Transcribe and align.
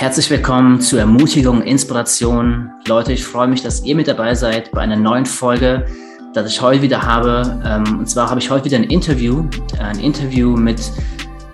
Herzlich 0.00 0.30
willkommen 0.30 0.80
zu 0.80 0.96
Ermutigung, 0.96 1.60
Inspiration. 1.60 2.70
Leute, 2.88 3.12
ich 3.12 3.22
freue 3.22 3.48
mich, 3.48 3.62
dass 3.62 3.84
ihr 3.84 3.94
mit 3.94 4.08
dabei 4.08 4.34
seid 4.34 4.72
bei 4.72 4.80
einer 4.80 4.96
neuen 4.96 5.26
Folge, 5.26 5.84
das 6.32 6.50
ich 6.50 6.62
heute 6.62 6.80
wieder 6.80 7.02
habe. 7.02 7.60
Ähm, 7.62 7.98
und 7.98 8.08
zwar 8.08 8.30
habe 8.30 8.40
ich 8.40 8.48
heute 8.48 8.64
wieder 8.64 8.78
ein 8.78 8.84
Interview, 8.84 9.44
ein 9.78 9.98
Interview 9.98 10.56
mit 10.56 10.80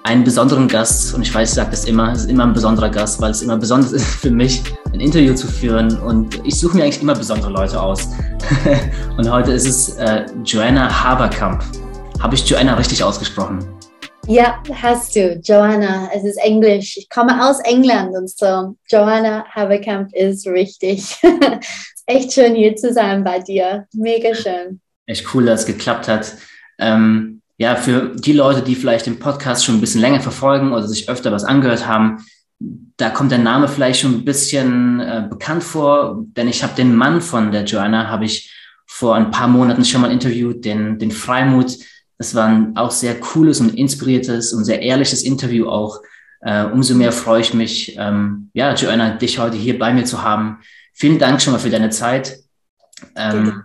einem 0.05 0.23
besonderen 0.23 0.69
Gast. 0.69 1.13
Und 1.13 1.23
ich 1.23 1.35
weiß, 1.35 1.49
ich 1.49 1.55
sage 1.57 1.73
das 1.73 1.87
immer, 1.87 2.13
es 2.13 2.21
ist 2.21 2.31
immer 2.31 2.45
ein 2.45 2.53
besonderer 2.53 2.89
Gast, 2.89 3.21
weil 3.21 3.33
es 3.33 3.43
immer 3.43 3.57
besonders 3.57 3.91
ist 3.91 4.07
für 4.07 4.31
mich, 4.31 4.63
ein 4.95 5.01
Interview 5.01 5.35
zu 5.35 5.49
führen. 5.49 5.99
Und 5.99 6.41
ich 6.47 6.61
suche 6.61 6.77
mir 6.77 6.85
eigentlich 6.85 7.03
immer 7.03 7.17
besondere 7.17 7.51
Leute 7.51 7.83
aus. 7.83 8.11
und 9.17 9.29
heute 9.29 9.51
ist 9.51 9.67
es 9.67 9.97
äh, 9.97 10.25
Joanna 10.45 10.89
Haberkamp. 11.03 11.65
Habe 12.21 12.37
ich 12.37 12.49
Joanna 12.49 12.75
richtig 12.75 13.03
ausgesprochen? 13.03 13.76
Ja, 14.29 14.61
hast 14.83 15.15
du. 15.15 15.41
Joanna, 15.45 16.11
es 16.13 16.25
ist 16.25 16.37
Englisch. 16.39 16.97
Ich 16.97 17.09
komme 17.09 17.49
aus 17.49 17.61
England 17.61 18.13
und 18.17 18.29
so. 18.29 18.77
Joanna 18.91 19.45
Haberkamp 19.51 20.13
ist 20.15 20.49
richtig. 20.49 21.17
echt 22.07 22.33
schön 22.33 22.57
hier 22.57 22.75
zu 22.75 22.93
sein 22.93 23.23
bei 23.23 23.39
dir. 23.39 23.87
Mega 23.95 24.35
schön. 24.35 24.81
Echt 25.07 25.33
cool, 25.33 25.47
dass 25.47 25.61
es 25.61 25.67
geklappt 25.67 26.09
hat. 26.09 26.35
Ähm, 26.81 27.41
ja, 27.57 27.77
für 27.77 28.17
die 28.17 28.33
Leute, 28.33 28.63
die 28.63 28.75
vielleicht 28.75 29.07
den 29.07 29.21
Podcast 29.21 29.65
schon 29.65 29.77
ein 29.77 29.81
bisschen 29.81 30.01
länger 30.01 30.21
verfolgen 30.21 30.73
oder 30.73 30.89
sich 30.89 31.09
öfter 31.09 31.31
was 31.31 31.45
angehört 31.45 31.87
haben, 31.87 32.27
da 32.97 33.11
kommt 33.11 33.31
der 33.31 33.39
Name 33.39 33.69
vielleicht 33.69 34.01
schon 34.01 34.15
ein 34.15 34.25
bisschen 34.25 34.99
äh, 34.99 35.25
bekannt 35.31 35.63
vor, 35.63 36.25
denn 36.37 36.49
ich 36.49 36.65
habe 36.65 36.75
den 36.75 36.97
Mann 36.97 37.21
von 37.21 37.53
der 37.53 37.63
Joanna, 37.63 38.09
habe 38.09 38.25
ich 38.25 38.53
vor 38.87 39.15
ein 39.15 39.31
paar 39.31 39.47
Monaten 39.47 39.85
schon 39.85 40.01
mal 40.01 40.11
interviewt, 40.11 40.65
den, 40.65 40.99
den 40.99 41.13
Freimut 41.13 41.77
das 42.19 42.35
war 42.35 42.47
ein 42.47 42.77
auch 42.77 42.91
sehr 42.91 43.19
cooles 43.21 43.61
und 43.61 43.75
inspiriertes 43.75 44.53
und 44.53 44.65
sehr 44.65 44.83
ehrliches 44.83 45.23
Interview 45.23 45.69
auch. 45.69 46.01
Äh, 46.41 46.65
umso 46.65 46.95
mehr 46.95 47.13
freue 47.13 47.41
ich 47.41 47.55
mich, 47.55 47.97
ähm, 47.99 48.51
ja, 48.55 48.75
Joanna, 48.75 49.17
dich 49.17 49.39
heute 49.39 49.57
hier 49.57 49.79
bei 49.79 49.93
mir 49.93 50.05
zu 50.05 50.23
haben. 50.23 50.59
Vielen 50.93 51.19
Dank 51.19 51.43
schon 51.43 51.53
mal 51.53 51.59
für 51.59 51.71
deine 51.71 51.91
Zeit. 51.91 52.39
Ähm, 53.17 53.65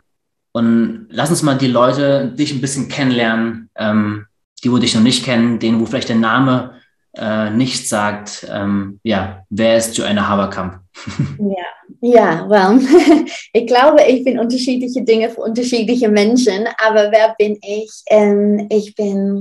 und 0.52 1.07
lass 1.09 1.29
uns 1.29 1.44
mal 1.44 1.57
die 1.57 1.67
Leute 1.67 2.31
dich 2.31 2.53
ein 2.53 2.61
bisschen 2.61 2.89
kennenlernen, 2.89 3.69
ähm, 3.75 4.25
die, 4.63 4.72
wo 4.72 4.77
dich 4.77 4.95
noch 4.95 5.02
nicht 5.02 5.23
kennen, 5.23 5.59
denen, 5.59 5.79
wo 5.79 5.85
vielleicht 5.85 6.09
der 6.09 6.17
Name 6.17 6.81
äh, 7.13 7.49
nicht 7.49 7.88
sagt. 7.88 8.45
Ähm, 8.49 8.99
ja, 9.03 9.44
wer 9.49 9.77
ist 9.77 9.97
Joanna 9.97 10.27
Haberkamp? 10.27 10.79
ja, 11.39 11.66
ja, 12.02 12.49
well, 12.49 12.80
ich 13.53 13.67
glaube, 13.67 14.02
ich 14.07 14.23
bin 14.23 14.39
unterschiedliche 14.39 15.03
Dinge 15.03 15.30
für 15.30 15.41
unterschiedliche 15.41 16.09
Menschen, 16.09 16.67
aber 16.83 17.11
wer 17.11 17.35
bin 17.38 17.59
ich? 17.61 17.91
Ähm, 18.07 18.67
ich 18.71 18.95
bin, 18.95 19.39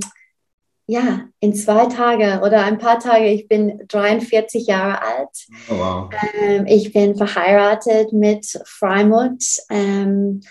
ja, 0.87 1.23
in 1.41 1.55
zwei 1.55 1.87
Tagen 1.87 2.43
oder 2.43 2.65
ein 2.65 2.77
paar 2.77 2.99
Tage, 2.99 3.29
ich 3.29 3.49
bin 3.49 3.83
43 3.89 4.67
Jahre 4.67 5.01
alt. 5.01 5.47
Oh, 5.71 5.79
wow. 5.79 6.11
Ähm, 6.39 6.67
ich 6.67 6.93
bin 6.93 7.17
verheiratet 7.17 8.13
mit 8.13 8.47
Freimut. 8.67 9.43
Ähm, 9.71 10.43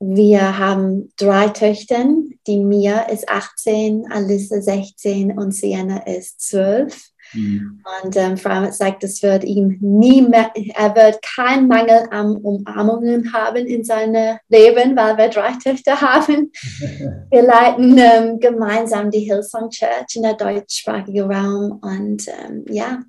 wir 0.00 0.58
haben 0.58 1.12
drei 1.18 1.48
Töchter. 1.48 2.06
Die 2.46 2.58
Mia 2.58 3.00
ist 3.00 3.28
18, 3.28 4.10
Alissa 4.10 4.62
16 4.62 5.36
und 5.36 5.52
Sienna 5.52 5.98
ist 6.06 6.40
12. 6.48 7.10
Mhm. 7.32 7.82
Und 8.02 8.16
ähm, 8.16 8.36
Frau 8.36 8.70
sagt, 8.70 9.04
es 9.04 9.22
wird 9.22 9.44
ihm 9.44 9.78
nie 9.80 10.22
mehr, 10.22 10.50
er 10.54 10.94
wird 10.94 11.20
keinen 11.22 11.68
Mangel 11.68 12.08
an 12.10 12.36
Umarmungen 12.36 13.32
haben 13.32 13.66
in 13.66 13.84
seinem 13.84 14.38
Leben, 14.48 14.96
weil 14.96 15.16
wir 15.16 15.28
drei 15.28 15.52
Töchter 15.52 16.00
haben. 16.00 16.52
wir 17.30 17.42
leiten 17.42 17.98
ähm, 17.98 18.40
gemeinsam 18.40 19.10
die 19.10 19.20
Hillsong 19.20 19.70
Church 19.70 20.16
in 20.16 20.22
der 20.22 20.34
deutschsprachigen 20.34 21.30
Raum 21.30 21.80
und 21.82 22.26
ähm, 22.28 22.64
ja, 22.68 23.00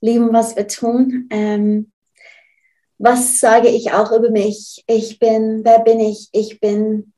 lieben, 0.00 0.32
was 0.32 0.56
wir 0.56 0.68
tun. 0.68 1.28
Ähm, 1.30 1.92
was 2.98 3.38
sage 3.38 3.68
ich 3.68 3.92
auch 3.92 4.10
über 4.10 4.30
mich? 4.30 4.82
Ich 4.88 5.18
bin, 5.18 5.64
wer 5.64 5.78
bin 5.80 6.00
ich? 6.00 6.28
Ich 6.32 6.58
bin, 6.58 7.12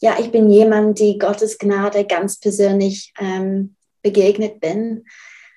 ja, 0.00 0.16
ich 0.20 0.30
bin 0.30 0.50
jemand, 0.50 0.98
die 0.98 1.18
Gottes 1.18 1.58
Gnade 1.58 2.04
ganz 2.04 2.38
persönlich 2.38 3.12
ähm, 3.18 3.76
begegnet 4.02 4.60
bin. 4.60 5.04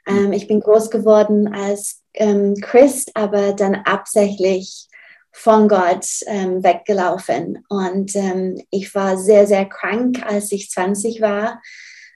Ähm, 0.08 0.34
ich 0.34 0.48
bin 0.48 0.60
groß 0.60 0.90
geworden 0.90 1.54
als 1.54 2.02
ähm, 2.14 2.56
Christ, 2.56 3.12
aber 3.16 3.54
dann 3.54 3.76
absichtlich 3.76 4.88
von 5.32 5.68
Gott 5.68 6.06
ähm, 6.28 6.64
weggelaufen. 6.64 7.66
Und 7.70 8.16
ähm, 8.16 8.62
ich 8.70 8.94
war 8.94 9.18
sehr, 9.18 9.48
sehr 9.48 9.66
krank, 9.66 10.22
als 10.24 10.52
ich 10.52 10.70
20 10.70 11.22
war. 11.22 11.62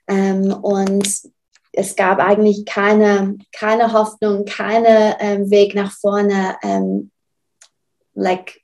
Ähm, 0.08 0.53
und 0.53 1.08
es 1.74 1.96
gab 1.96 2.20
eigentlich 2.20 2.66
keine, 2.66 3.38
keine 3.52 3.94
Hoffnung, 3.94 4.46
keinen 4.46 5.16
ähm, 5.19 5.50
Weg 5.52 5.75
nach 5.75 5.92
vorne, 5.92 6.58
like 8.16 8.62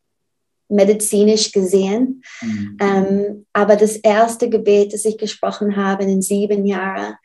medizinisch 0.68 1.52
gesehen. 1.52 2.24
Mhm. 2.42 3.46
aber 3.54 3.76
das 3.76 3.98
erste 3.98 4.50
Gebet, 4.50 4.94
das 4.94 5.06
ich 5.06 5.20
gesprochen 5.20 5.76
habe 5.76 6.06
in 6.06 6.24
sieben 6.24 6.66
Jahren, 6.66 7.16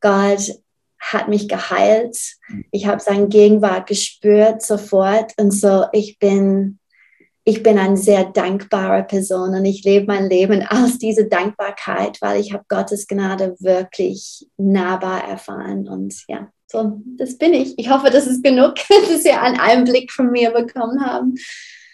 Gott, 0.00 0.60
hat 1.00 1.28
mich 1.28 1.48
geheilt. 1.48 2.16
Mhm. 2.48 2.64
Ich 2.70 2.86
habe 2.86 3.00
seine 3.00 3.28
Gegenwart 3.28 3.88
gespürt 3.88 4.62
sofort 4.62 5.32
und 5.38 5.50
so. 5.50 5.86
Ich 5.92 6.18
bin, 6.18 6.78
ich 7.44 7.62
bin 7.62 7.78
eine 7.78 7.96
sehr 7.96 8.24
dankbare 8.24 9.02
Person 9.04 9.54
und 9.54 9.64
ich 9.64 9.82
lebe 9.84 10.06
mein 10.06 10.28
Leben 10.28 10.64
aus 10.68 10.98
dieser 10.98 11.24
Dankbarkeit, 11.24 12.18
weil 12.20 12.40
ich 12.40 12.52
habe 12.52 12.64
Gottes 12.68 13.06
Gnade 13.08 13.56
wirklich 13.58 14.46
nahbar 14.56 15.26
erfahren 15.26 15.88
und 15.88 16.14
ja. 16.28 16.48
So, 16.72 17.02
das 17.18 17.36
bin 17.36 17.52
ich. 17.52 17.76
Ich 17.78 17.90
hoffe, 17.90 18.10
das 18.10 18.28
ist 18.28 18.44
genug, 18.44 18.74
dass 18.88 19.24
Sie 19.24 19.32
einen 19.32 19.58
Einblick 19.58 20.12
von 20.12 20.30
mir 20.30 20.52
bekommen 20.52 21.04
haben. 21.04 21.34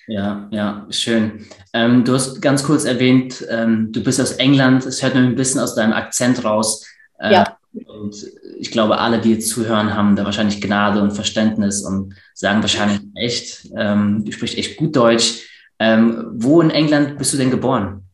Ja, 0.06 0.48
ja, 0.52 0.86
schön. 0.90 1.46
Ähm, 1.72 2.04
du 2.04 2.12
hast 2.12 2.40
ganz 2.40 2.62
kurz 2.62 2.84
erwähnt, 2.84 3.44
ähm, 3.48 3.90
du 3.90 4.02
bist 4.02 4.20
aus 4.20 4.32
England. 4.32 4.84
Es 4.84 5.02
hört 5.02 5.14
nur 5.14 5.24
ein 5.24 5.34
bisschen 5.34 5.62
aus 5.62 5.74
deinem 5.74 5.94
Akzent 5.94 6.44
raus. 6.44 6.86
Äh, 7.18 7.32
ja. 7.32 7.55
Und 7.86 8.26
ich 8.58 8.70
glaube, 8.70 8.98
alle, 8.98 9.20
die 9.20 9.32
jetzt 9.32 9.48
zuhören, 9.48 9.94
haben 9.94 10.16
da 10.16 10.24
wahrscheinlich 10.24 10.60
Gnade 10.60 11.02
und 11.02 11.12
Verständnis 11.12 11.84
und 11.84 12.14
sagen 12.34 12.62
wahrscheinlich 12.62 13.00
echt, 13.14 13.68
ähm, 13.76 14.24
du 14.24 14.32
sprichst 14.32 14.56
echt 14.56 14.76
gut 14.76 14.96
Deutsch. 14.96 15.48
Ähm, 15.78 16.24
wo 16.32 16.60
in 16.62 16.70
England 16.70 17.18
bist 17.18 17.34
du 17.34 17.36
denn 17.36 17.50
geboren? 17.50 18.06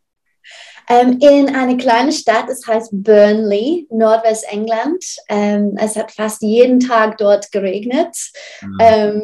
Ähm, 0.89 1.19
in 1.21 1.55
eine 1.55 1.77
kleine 1.77 2.13
Stadt, 2.13 2.49
es 2.49 2.67
heißt 2.67 2.91
Burnley, 2.93 3.87
Nordwestengland. 3.91 5.03
Ähm, 5.29 5.77
es 5.79 5.97
hat 5.97 6.11
fast 6.11 6.43
jeden 6.43 6.81
Tag 6.81 7.19
dort 7.19 7.51
geregnet. 7.53 8.17
Mhm. 8.61 8.77
Ähm, 8.81 9.23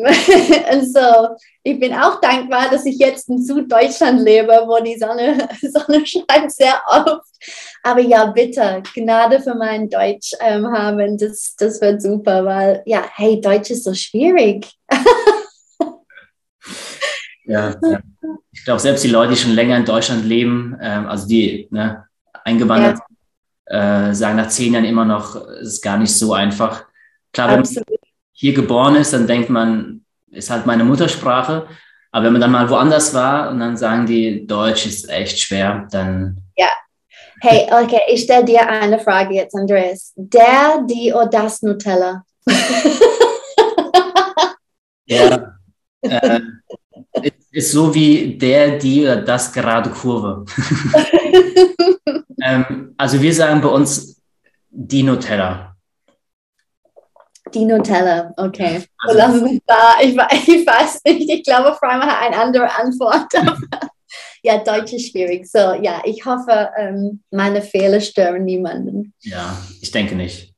und 0.72 0.84
so, 0.94 1.36
ich 1.62 1.78
bin 1.78 1.92
auch 1.92 2.20
dankbar, 2.20 2.70
dass 2.70 2.86
ich 2.86 2.98
jetzt 2.98 3.28
in 3.28 3.42
Süddeutschland 3.42 4.20
lebe, 4.22 4.52
wo 4.66 4.82
die 4.82 4.98
Sonne, 4.98 5.48
Sonne 5.60 6.06
scheint 6.06 6.52
sehr 6.52 6.80
oft. 6.86 7.26
Aber 7.82 8.00
ja, 8.00 8.26
bitte, 8.26 8.82
Gnade 8.94 9.40
für 9.40 9.54
mein 9.54 9.88
Deutsch 9.88 10.32
ähm, 10.40 10.66
haben, 10.66 11.16
das, 11.18 11.54
das 11.56 11.80
wird 11.80 12.02
super, 12.02 12.44
weil 12.44 12.82
ja, 12.86 13.04
hey, 13.14 13.40
Deutsch 13.40 13.70
ist 13.70 13.84
so 13.84 13.94
schwierig. 13.94 14.66
ja, 17.44 17.74
ja. 17.82 18.00
ich 18.52 18.64
glaube, 18.64 18.80
selbst 18.80 19.04
die 19.04 19.08
Leute, 19.08 19.32
die 19.32 19.38
schon 19.38 19.54
länger 19.54 19.76
in 19.76 19.84
Deutschland 19.84 20.24
leben, 20.24 20.76
ähm, 20.80 21.06
also 21.06 21.26
die 21.28 21.68
ne, 21.70 22.04
eingewandert 22.44 22.98
ja. 23.70 24.08
äh, 24.10 24.14
sagen 24.14 24.36
nach 24.36 24.48
zehn 24.48 24.74
Jahren 24.74 24.84
immer 24.84 25.04
noch, 25.04 25.36
es 25.36 25.74
ist 25.74 25.82
gar 25.82 25.98
nicht 25.98 26.14
so 26.14 26.32
einfach. 26.34 26.84
Klar, 27.32 27.50
wenn 27.50 27.60
Absolut. 27.60 27.88
man 27.88 27.98
hier 28.32 28.54
geboren 28.54 28.96
ist, 28.96 29.12
dann 29.12 29.26
denkt 29.26 29.50
man, 29.50 30.04
ist 30.30 30.50
halt 30.50 30.66
meine 30.66 30.84
Muttersprache. 30.84 31.66
Aber 32.10 32.24
wenn 32.24 32.32
man 32.32 32.40
dann 32.40 32.52
mal 32.52 32.70
woanders 32.70 33.12
war 33.14 33.50
und 33.50 33.60
dann 33.60 33.76
sagen 33.76 34.06
die, 34.06 34.46
Deutsch 34.46 34.86
ist 34.86 35.08
echt 35.08 35.38
schwer, 35.38 35.86
dann. 35.90 36.38
Ja. 36.56 36.68
Hey, 37.40 37.68
okay, 37.70 38.00
ich 38.08 38.22
stelle 38.22 38.44
dir 38.44 38.68
eine 38.68 38.98
Frage 38.98 39.34
jetzt, 39.34 39.54
Andreas. 39.54 40.12
Der, 40.16 40.84
die 40.88 41.12
oder 41.12 41.26
das 41.26 41.62
Nutella? 41.62 42.24
ja. 45.06 45.54
Äh, 46.00 46.40
ist 47.52 47.72
so 47.72 47.94
wie 47.94 48.36
der, 48.36 48.78
die 48.78 49.02
oder 49.02 49.22
das 49.22 49.52
gerade 49.52 49.90
Kurve. 49.90 50.44
ähm, 52.42 52.94
also 52.96 53.20
wir 53.20 53.34
sagen 53.34 53.60
bei 53.60 53.68
uns 53.68 54.20
die 54.70 55.02
Nutella. 55.02 55.76
Die 57.54 57.64
Nutella, 57.64 58.32
okay. 58.36 58.84
Also, 58.98 59.18
lass 59.18 59.40
uns 59.40 59.60
da. 59.66 59.94
Ich, 60.00 60.16
ich, 60.48 60.66
weiß 60.66 61.00
nicht, 61.04 61.30
ich 61.30 61.42
glaube, 61.44 61.76
Freimer 61.76 62.06
hat 62.06 62.26
eine 62.26 62.36
andere 62.36 62.74
Antwort. 62.74 63.32
Ja, 64.42 64.62
Deutsch 64.62 64.92
ist 64.92 65.10
schwierig. 65.10 65.46
So, 65.50 65.58
ja, 65.58 66.02
ich 66.04 66.24
hoffe, 66.24 66.70
ähm, 66.78 67.22
meine 67.30 67.62
Fehler 67.62 68.00
stören 68.00 68.44
niemanden. 68.44 69.14
Ja, 69.20 69.56
ich 69.80 69.90
denke 69.90 70.14
nicht. 70.14 70.54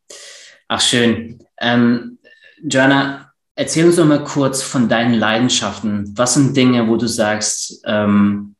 Ach, 0.68 0.80
schön. 0.80 1.44
Ähm, 1.60 2.18
Joanna, 2.62 3.32
erzähl 3.54 3.86
uns 3.86 3.96
doch 3.96 4.04
mal 4.04 4.24
kurz 4.24 4.62
von 4.62 4.88
deinen 4.88 5.14
Leidenschaften. 5.14 6.12
Was 6.16 6.34
sind 6.34 6.56
Dinge, 6.56 6.88
wo 6.88 6.96
du 6.96 7.06
sagst, 7.06 7.82
ähm, 7.86 8.54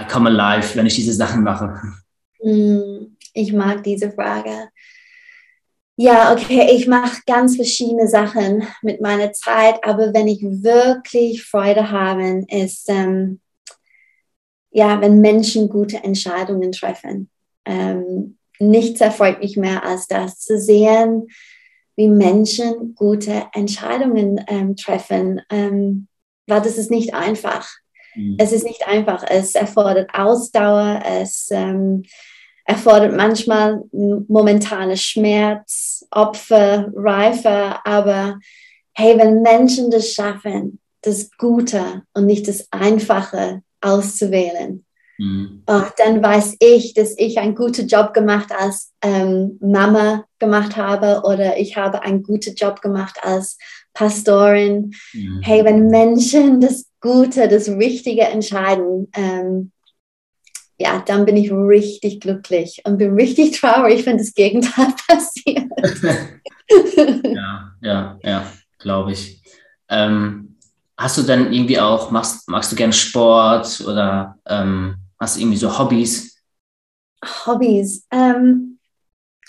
I 0.00 0.04
come 0.06 0.30
alive, 0.30 0.74
wenn 0.76 0.86
ich 0.86 0.94
diese 0.94 1.12
Sachen 1.12 1.42
mache? 1.42 1.80
Hm, 2.40 3.16
ich 3.34 3.52
mag 3.52 3.82
diese 3.84 4.10
Frage. 4.10 4.68
Ja, 5.96 6.32
okay, 6.32 6.70
ich 6.74 6.86
mache 6.86 7.20
ganz 7.26 7.56
verschiedene 7.56 8.08
Sachen 8.08 8.66
mit 8.80 9.02
meiner 9.02 9.32
Zeit, 9.34 9.84
aber 9.84 10.14
wenn 10.14 10.28
ich 10.28 10.40
wirklich 10.40 11.44
Freude 11.44 11.90
habe, 11.90 12.46
ist, 12.48 12.88
ähm, 12.88 13.40
ja, 14.70 15.00
wenn 15.00 15.20
Menschen 15.20 15.68
gute 15.68 15.98
Entscheidungen 15.98 16.72
treffen. 16.72 17.28
Ähm, 17.64 18.38
nichts 18.58 19.00
erfreut 19.00 19.40
mich 19.40 19.56
mehr 19.56 19.84
als 19.84 20.06
das 20.06 20.40
zu 20.40 20.58
sehen, 20.58 21.28
wie 21.96 22.08
Menschen 22.08 22.94
gute 22.94 23.46
Entscheidungen 23.52 24.42
ähm, 24.48 24.76
treffen, 24.76 25.42
ähm, 25.50 26.08
weil 26.46 26.62
das 26.62 26.78
ist 26.78 26.90
nicht 26.90 27.14
einfach. 27.14 27.68
Mhm. 28.14 28.36
Es 28.38 28.52
ist 28.52 28.64
nicht 28.64 28.86
einfach. 28.86 29.24
Es 29.28 29.54
erfordert 29.54 30.10
Ausdauer, 30.14 31.02
es 31.04 31.48
ähm, 31.50 32.04
erfordert 32.64 33.16
manchmal 33.16 33.82
momentane 33.92 34.96
Schmerz, 34.96 36.06
Opfer, 36.10 36.90
Reife, 36.94 37.76
aber 37.84 38.38
hey, 38.94 39.18
wenn 39.18 39.42
Menschen 39.42 39.90
das 39.90 40.12
schaffen, 40.12 40.80
das 41.02 41.30
Gute 41.38 42.02
und 42.14 42.26
nicht 42.26 42.46
das 42.46 42.68
Einfache 42.70 43.62
auszuwählen, 43.80 44.84
mhm. 45.18 45.62
oh, 45.66 45.82
dann 45.96 46.22
weiß 46.22 46.56
ich, 46.60 46.94
dass 46.94 47.14
ich 47.18 47.38
einen 47.38 47.54
guten 47.54 47.86
Job 47.86 48.14
gemacht 48.14 48.50
als 48.56 48.92
ähm, 49.02 49.58
Mama 49.60 50.24
gemacht 50.38 50.76
habe 50.76 51.22
oder 51.24 51.58
ich 51.58 51.76
habe 51.76 52.02
einen 52.02 52.22
guten 52.22 52.54
Job 52.54 52.80
gemacht 52.80 53.18
als 53.22 53.58
Pastorin. 53.92 54.92
Mhm. 55.12 55.40
Hey, 55.42 55.64
wenn 55.64 55.88
Menschen 55.88 56.60
das 56.60 56.86
Gute, 57.00 57.48
das 57.48 57.68
Richtige 57.68 58.22
entscheiden, 58.22 59.08
ähm, 59.14 59.72
ja, 60.80 61.02
dann 61.06 61.26
bin 61.26 61.36
ich 61.36 61.52
richtig 61.52 62.20
glücklich 62.20 62.80
und 62.84 62.96
bin 62.98 63.14
richtig 63.14 63.52
traurig, 63.60 64.06
wenn 64.06 64.18
das 64.18 64.34
Gegenteil 64.34 64.88
passiert. 65.08 65.70
ja, 67.24 67.72
ja, 67.82 68.18
ja, 68.22 68.52
glaube 68.78 69.12
ich. 69.12 69.42
Ähm, 69.88 70.49
hast 71.00 71.18
du 71.18 71.22
dann 71.22 71.52
irgendwie 71.52 71.80
auch, 71.80 72.10
machst, 72.10 72.48
magst 72.48 72.70
du 72.70 72.76
gerne 72.76 72.92
Sport 72.92 73.80
oder 73.86 74.38
ähm, 74.46 74.96
hast 75.18 75.36
du 75.36 75.40
irgendwie 75.40 75.58
so 75.58 75.78
Hobbys? 75.78 76.36
Hobbys. 77.46 78.06
Ähm, 78.10 78.78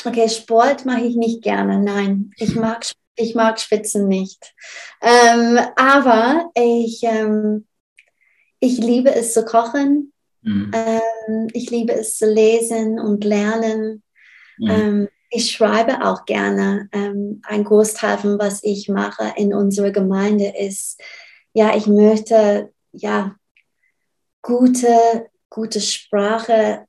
okay, 0.06 0.28
Sport 0.30 0.86
mache 0.86 1.02
ich 1.02 1.16
nicht 1.16 1.44
gerne, 1.44 1.80
nein. 1.80 2.32
Ich 2.38 2.56
mag, 2.56 2.86
ich 3.16 3.36
mag 3.36 3.60
Spitzen 3.60 4.08
nicht. 4.08 4.54
Ähm, 5.02 5.60
aber 5.76 6.50
ich, 6.56 7.02
ähm, 7.04 7.68
ich 8.60 8.78
liebe 8.78 9.14
es 9.14 9.34
zu 9.34 9.46
kochen 9.46 10.12
Mhm. 10.42 10.72
Ähm, 10.74 11.48
ich 11.54 11.70
liebe 11.70 11.94
es 11.94 12.18
zu 12.18 12.32
lesen 12.32 13.00
und 13.00 13.24
lernen. 13.24 14.04
Mhm. 14.58 14.70
Ähm, 14.70 15.08
ich 15.30 15.52
schreibe 15.52 16.06
auch 16.06 16.26
gerne. 16.26 16.90
Ein 16.92 17.64
Großteil 17.64 18.18
von 18.18 18.38
was 18.38 18.64
ich 18.64 18.90
mache 18.90 19.34
in 19.38 19.54
unserer 19.54 19.92
Gemeinde 19.92 20.54
ist, 20.60 21.02
ja, 21.54 21.76
ich 21.76 21.88
möchte 21.88 22.72
ja 22.92 23.36
gute, 24.42 25.28
gute 25.50 25.82
Sprache 25.82 26.86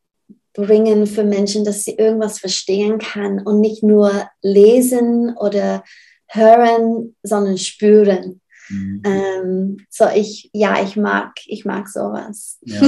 bringen 0.55 1.06
für 1.06 1.25
Menschen, 1.25 1.64
dass 1.64 1.85
sie 1.85 1.94
irgendwas 1.94 2.38
verstehen 2.38 2.99
kann 2.99 3.41
und 3.41 3.61
nicht 3.61 3.82
nur 3.82 4.29
lesen 4.43 5.37
oder 5.37 5.82
hören, 6.29 7.17
sondern 7.23 7.59
spüren. 7.59 8.41
Mhm. 8.69 9.03
Ähm, 9.05 9.87
so 9.91 10.06
ich, 10.14 10.50
ja, 10.53 10.82
ich 10.82 10.97
mag, 10.97 11.32
ich 11.47 11.64
mag 11.64 11.88
sowas. 11.88 12.59
Ja. 12.62 12.81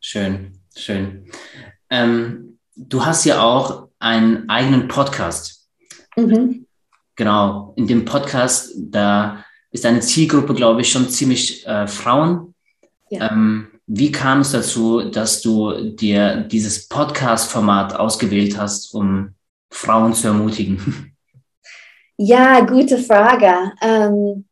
Schön, 0.00 0.60
schön. 0.76 1.30
Ähm, 1.88 2.58
du 2.76 3.06
hast 3.06 3.24
ja 3.24 3.42
auch 3.42 3.88
einen 3.98 4.48
eigenen 4.50 4.86
Podcast. 4.86 5.66
Mhm. 6.14 6.66
Genau, 7.16 7.72
in 7.76 7.86
dem 7.86 8.04
Podcast, 8.04 8.74
da 8.76 9.44
ist 9.74 9.84
deine 9.84 10.00
Zielgruppe, 10.00 10.54
glaube 10.54 10.82
ich, 10.82 10.90
schon 10.90 11.10
ziemlich 11.10 11.66
äh, 11.66 11.88
Frauen. 11.88 12.54
Ja. 13.10 13.32
Ähm, 13.32 13.66
wie 13.86 14.12
kam 14.12 14.40
es 14.40 14.52
dazu, 14.52 15.10
dass 15.10 15.42
du 15.42 15.90
dir 15.90 16.42
dieses 16.42 16.88
Podcast-Format 16.88 17.96
ausgewählt 17.96 18.56
hast, 18.56 18.94
um 18.94 19.34
Frauen 19.70 20.14
zu 20.14 20.28
ermutigen? 20.28 21.10
Ja, 22.16 22.60
gute 22.60 22.98
Frage. 22.98 23.72
Ähm, 23.82 24.44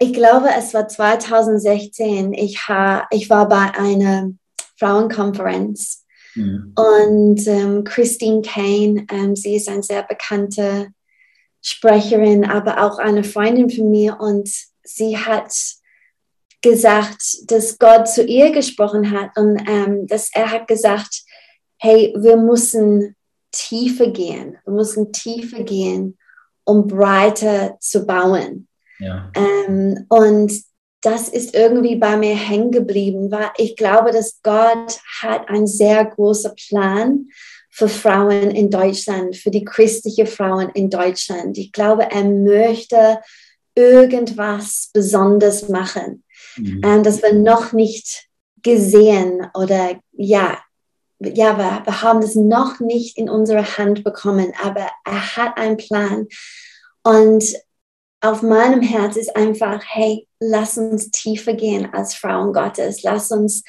ich 0.00 0.12
glaube, 0.12 0.48
es 0.58 0.74
war 0.74 0.88
2016. 0.88 2.32
Ich, 2.32 2.66
ha, 2.66 3.06
ich 3.12 3.30
war 3.30 3.48
bei 3.48 3.72
einer 3.78 4.28
Frauenkonferenz 4.76 6.04
mhm. 6.34 6.72
und 6.74 7.46
ähm, 7.46 7.84
Christine 7.84 8.42
Kane, 8.42 9.06
ähm, 9.12 9.36
sie 9.36 9.54
ist 9.54 9.68
eine 9.68 9.84
sehr 9.84 10.02
bekannte 10.02 10.88
Sprecherin, 11.62 12.44
aber 12.44 12.82
auch 12.84 12.98
eine 12.98 13.24
Freundin 13.24 13.70
von 13.70 13.90
mir. 13.90 14.18
Und 14.20 14.50
sie 14.82 15.16
hat 15.16 15.52
gesagt, 16.60 17.50
dass 17.50 17.78
Gott 17.78 18.08
zu 18.08 18.24
ihr 18.24 18.50
gesprochen 18.52 19.10
hat. 19.10 19.30
Und 19.36 19.62
ähm, 19.68 20.06
dass 20.06 20.30
er 20.34 20.50
hat 20.50 20.68
gesagt, 20.68 21.22
hey, 21.78 22.14
wir 22.16 22.36
müssen 22.36 23.16
tiefer 23.52 24.08
gehen, 24.08 24.58
wir 24.64 24.72
müssen 24.72 25.12
tiefer 25.12 25.62
gehen, 25.62 26.18
um 26.64 26.86
breiter 26.86 27.76
zu 27.80 28.06
bauen. 28.06 28.68
Ähm, 29.34 30.06
und 30.08 30.52
das 31.02 31.28
ist 31.28 31.54
irgendwie 31.54 31.96
bei 31.96 32.16
mir 32.16 32.36
hängen 32.36 32.70
geblieben, 32.70 33.30
weil 33.32 33.50
ich 33.56 33.76
glaube, 33.76 34.12
dass 34.12 34.40
Gott 34.42 35.00
hat 35.20 35.48
einen 35.48 35.66
sehr 35.66 36.04
großen 36.04 36.54
Plan 36.54 37.28
für 37.74 37.88
Frauen 37.88 38.50
in 38.50 38.70
Deutschland, 38.70 39.34
für 39.34 39.50
die 39.50 39.64
christlichen 39.64 40.26
Frauen 40.26 40.68
in 40.74 40.90
Deutschland. 40.90 41.56
Ich 41.56 41.72
glaube, 41.72 42.10
er 42.10 42.24
möchte 42.24 43.18
irgendwas 43.74 44.90
Besonderes 44.92 45.70
machen, 45.70 46.22
mhm. 46.56 46.82
ähm, 46.84 47.02
das 47.02 47.22
wir 47.22 47.32
noch 47.32 47.72
nicht 47.72 48.28
gesehen 48.62 49.46
oder 49.54 49.98
ja, 50.12 50.58
ja, 51.18 51.56
wir, 51.56 51.82
wir 51.86 52.02
haben 52.02 52.20
das 52.20 52.34
noch 52.34 52.78
nicht 52.80 53.16
in 53.16 53.30
unsere 53.30 53.78
Hand 53.78 54.04
bekommen, 54.04 54.52
aber 54.62 54.88
er 55.04 55.36
hat 55.36 55.56
einen 55.56 55.78
Plan. 55.78 56.26
Und 57.02 57.44
auf 58.20 58.42
meinem 58.42 58.82
Herz 58.82 59.16
ist 59.16 59.34
einfach, 59.34 59.82
hey, 59.86 60.28
lass 60.40 60.76
uns 60.76 61.10
tiefer 61.10 61.54
gehen 61.54 61.92
als 61.94 62.14
Frauen 62.14 62.52
Gottes. 62.52 63.02
Lass 63.02 63.30
uns, 63.30 63.62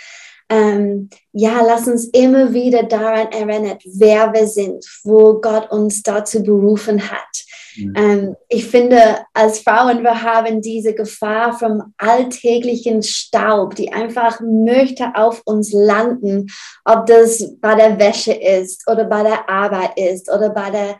ähm, 0.54 1.10
ja, 1.32 1.62
lass 1.66 1.88
uns 1.88 2.06
immer 2.10 2.54
wieder 2.54 2.84
daran 2.84 3.32
erinnern, 3.32 3.78
wer 3.86 4.32
wir 4.34 4.48
sind, 4.48 4.86
wo 5.04 5.42
Gott 5.42 5.72
uns 5.72 6.04
dazu 6.04 6.44
berufen 6.44 7.10
hat. 7.10 7.44
Mhm. 7.76 7.94
Ähm, 7.96 8.36
ich 8.50 8.68
finde, 8.68 9.26
als 9.34 9.60
Frauen, 9.60 10.04
wir 10.04 10.22
haben 10.22 10.62
diese 10.62 10.94
Gefahr 10.94 11.58
vom 11.58 11.94
alltäglichen 11.98 13.02
Staub, 13.02 13.76
die 13.76 13.92
einfach 13.92 14.42
möchte 14.42 15.16
auf 15.16 15.42
uns 15.46 15.72
landen, 15.74 16.48
ob 16.86 17.08
das 17.08 17.56
bei 17.60 17.74
der 17.74 17.98
Wäsche 17.98 18.34
ist 18.34 18.88
oder 18.88 19.06
bei 19.06 19.24
der 19.24 19.50
Arbeit 19.50 19.98
ist 19.98 20.32
oder 20.32 20.50
bei 20.52 20.70
der 20.70 21.00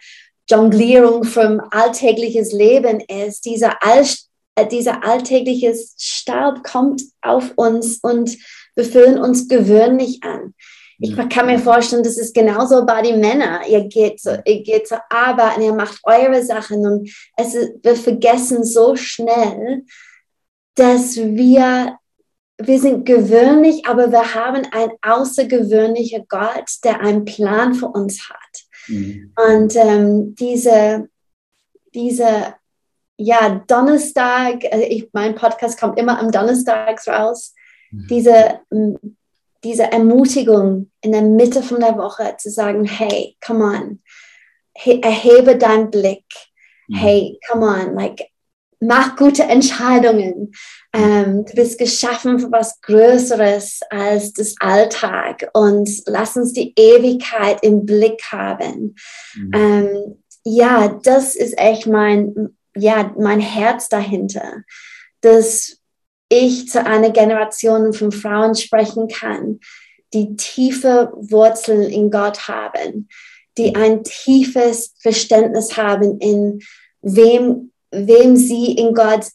Jonglierung 0.50 1.24
vom 1.26 1.62
alltägliches 1.70 2.52
Leben 2.52 3.02
ist, 3.02 3.46
dieser, 3.46 3.84
All, 3.84 4.04
äh, 4.56 4.68
dieser 4.68 5.04
alltägliche 5.04 5.76
Staub 5.98 6.64
kommt 6.64 7.04
auf 7.22 7.52
uns 7.56 8.00
und 8.02 8.36
wir 8.76 8.86
fühlen 8.86 9.18
uns 9.18 9.48
gewöhnlich 9.48 10.22
an. 10.24 10.54
Ich 11.00 11.18
kann 11.30 11.48
mir 11.48 11.60
vorstellen, 11.60 12.04
das 12.04 12.18
ist 12.18 12.34
genauso 12.34 12.86
bei 12.86 13.02
den 13.02 13.20
Männern. 13.20 13.62
Ihr 13.68 13.86
geht, 13.86 14.22
so, 14.22 14.38
ihr 14.46 14.64
geht 14.64 14.88
zur 14.88 15.02
Arbeit 15.10 15.58
und 15.58 15.64
ihr 15.64 15.74
macht 15.74 16.00
eure 16.04 16.42
Sachen 16.44 16.86
und 16.86 17.10
es 17.36 17.56
ist, 17.56 17.74
wir 17.84 17.96
vergessen 17.96 18.64
so 18.64 18.96
schnell, 18.96 19.84
dass 20.76 21.18
wir, 21.18 21.98
wir 22.58 22.80
sind 22.80 23.06
gewöhnlich, 23.06 23.86
aber 23.86 24.12
wir 24.12 24.34
haben 24.34 24.66
einen 24.72 24.94
außergewöhnlichen 25.02 26.26
Gott, 26.30 26.70
der 26.84 27.02
einen 27.02 27.26
Plan 27.26 27.74
für 27.74 27.88
uns 27.88 28.30
hat. 28.30 28.88
Mhm. 28.88 29.34
Und 29.36 29.76
ähm, 29.76 30.36
diese, 30.36 31.10
diese, 31.94 32.54
ja, 33.18 33.64
Donnerstag, 33.68 34.64
also 34.72 34.86
ich, 34.88 35.10
mein 35.14 35.36
Podcast 35.36 35.80
kommt 35.80 36.00
immer 36.00 36.20
am 36.20 36.32
Donnerstag 36.32 37.06
raus. 37.08 37.54
Diese, 38.10 38.60
diese 39.64 39.92
Ermutigung 39.92 40.92
in 41.02 41.12
der 41.12 41.22
Mitte 41.22 41.64
von 41.64 41.80
der 41.80 41.98
Woche 41.98 42.36
zu 42.38 42.50
sagen, 42.50 42.86
hey, 42.86 43.36
come 43.46 43.64
on, 43.64 44.02
erhebe 45.02 45.58
deinen 45.58 45.92
Blick, 45.92 46.26
mhm. 46.88 46.96
hey, 46.96 47.40
come 47.50 47.66
on, 47.66 47.96
like, 47.96 48.28
mach 48.80 49.16
gute 49.16 49.44
Entscheidungen. 49.44 50.52
Ähm, 50.94 51.46
du 51.46 51.54
bist 51.56 51.80
geschaffen 51.80 52.40
für 52.40 52.52
was 52.52 52.82
Größeres 52.82 53.80
als 53.90 54.34
das 54.34 54.56
Alltag 54.60 55.50
und 55.54 55.90
lass 56.06 56.36
uns 56.36 56.54
die 56.54 56.74
Ewigkeit 56.76 57.64
im 57.64 57.86
Blick 57.86 58.22
haben. 58.32 58.96
Mhm. 59.36 59.52
Ähm, 59.54 60.24
ja, 60.44 61.00
das 61.04 61.36
ist 61.36 61.58
echt 61.58 61.88
mein, 61.88 62.58
ja, 62.76 63.14
mein 63.18 63.40
Herz 63.40 63.88
dahinter, 63.90 64.64
dass 65.22 65.78
ich 66.30 66.70
zu 66.70 66.86
einer 66.86 67.12
Generation 67.12 67.94
von 67.94 68.12
Frauen 68.12 68.56
sprechen 68.56 69.08
kann, 69.08 69.60
die 70.14 70.36
tiefe 70.36 71.12
Wurzeln 71.16 71.90
in 71.90 72.12
Gott 72.12 72.48
haben, 72.48 73.10
die 73.58 73.76
ein 73.76 74.04
tiefes 74.04 74.94
Verständnis 75.00 75.78
haben 75.78 76.20
in 76.20 76.62
wem, 77.02 77.72
wem 77.92 78.36
sie 78.36 78.74
in 78.74 78.94
Gott 78.94 79.28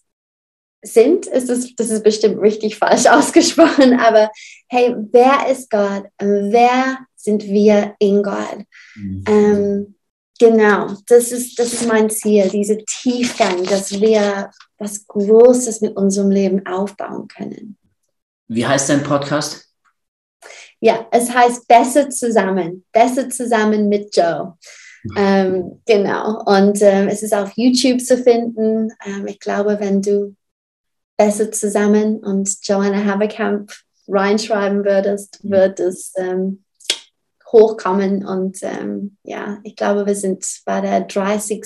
sind. 0.83 1.27
Ist 1.27 1.49
das, 1.49 1.75
das 1.75 1.91
ist 1.91 2.05
bestimmt 2.05 2.41
richtig 2.41 2.77
falsch 2.77 3.07
ausgesprochen, 3.11 3.99
aber 3.99 4.31
hey, 4.69 4.95
wer 5.13 5.49
ist 5.51 5.71
Gott? 5.71 6.05
Wer 6.19 6.99
sind 7.17 7.45
wir 7.45 7.95
in 7.99 8.23
Gott? 8.23 8.65
Mhm. 8.97 9.25
Ähm, 9.27 9.95
genau, 10.39 10.95
das 11.07 11.33
ist, 11.33 11.59
das 11.59 11.73
ist 11.73 11.87
mein 11.87 12.09
Ziel, 12.11 12.49
diese 12.49 12.79
Tiefgang, 12.79 13.65
dass 13.65 14.01
wir 14.01 14.51
was 14.79 15.07
Großes 15.07 15.81
mit 15.81 15.97
unserem 15.97 16.31
Leben 16.31 16.67
aufbauen 16.67 17.29
können. 17.29 17.77
Wie 18.49 18.67
heißt 18.67 18.89
dein 18.89 19.03
Podcast? 19.03 19.69
Ja, 20.81 21.07
es 21.11 21.31
heißt 21.31 21.67
Besser 21.67 22.09
zusammen. 22.09 22.85
Besser 22.93 23.29
zusammen 23.29 23.89
mit 23.89 24.15
Joe. 24.17 24.57
Ähm, 25.17 25.81
genau. 25.87 26.43
Und 26.45 26.81
ähm, 26.83 27.09
es 27.09 27.23
ist 27.23 27.35
auf 27.35 27.53
YouTube 27.57 28.01
zu 28.01 28.17
finden. 28.17 28.91
Ähm, 29.05 29.27
ich 29.27 29.41
glaube, 29.41 29.79
wenn 29.81 30.03
du 30.03 30.37
Besser 31.17 31.51
zusammen 31.51 32.19
und 32.19 32.49
Joanna 32.63 33.05
Haberkamp 33.05 33.73
reinschreiben 34.07 34.85
würdest, 34.85 35.43
mhm. 35.43 35.51
wird 35.51 35.81
es 35.81 36.13
ähm, 36.17 36.65
hochkommen. 37.53 38.27
Und 38.27 38.59
ähm, 38.63 39.17
ja, 39.23 39.59
ich 39.63 39.77
glaube, 39.77 40.07
wir 40.07 40.15
sind 40.15 40.45
bei 40.65 40.81
der 40.81 41.03
30. 41.03 41.65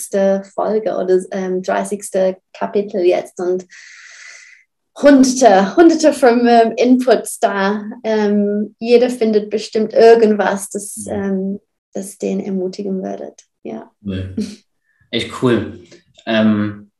Folge 0.55 0.97
oder 0.97 1.21
30. 1.61 2.03
Ähm, 2.15 2.37
Kapitel 2.53 3.01
jetzt. 3.01 3.39
Und 3.41 3.67
hunderte, 5.01 5.77
hunderte 5.77 6.13
von 6.13 6.47
ähm, 6.47 6.73
Inputs 6.77 7.39
da. 7.41 7.85
Ähm, 8.05 8.75
jeder 8.79 9.11
findet 9.11 9.51
bestimmt 9.51 9.93
irgendwas, 9.93 10.71
das, 10.71 11.07
ähm, 11.09 11.61
das 11.93 12.19
den 12.19 12.41
ermutigen 12.41 13.03
würde. 13.03 13.33
Ja. 13.63 13.91
Echt 15.11 15.43
cool. 15.43 15.81
Ähm, 16.27 16.91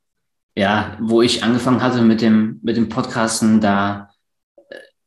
ja, 0.55 0.97
wo 1.01 1.21
ich 1.21 1.43
angefangen 1.43 1.81
hatte 1.81 2.01
mit 2.01 2.21
dem, 2.21 2.59
mit 2.61 2.77
dem 2.77 2.89
Podcasten, 2.89 3.59
da 3.59 4.12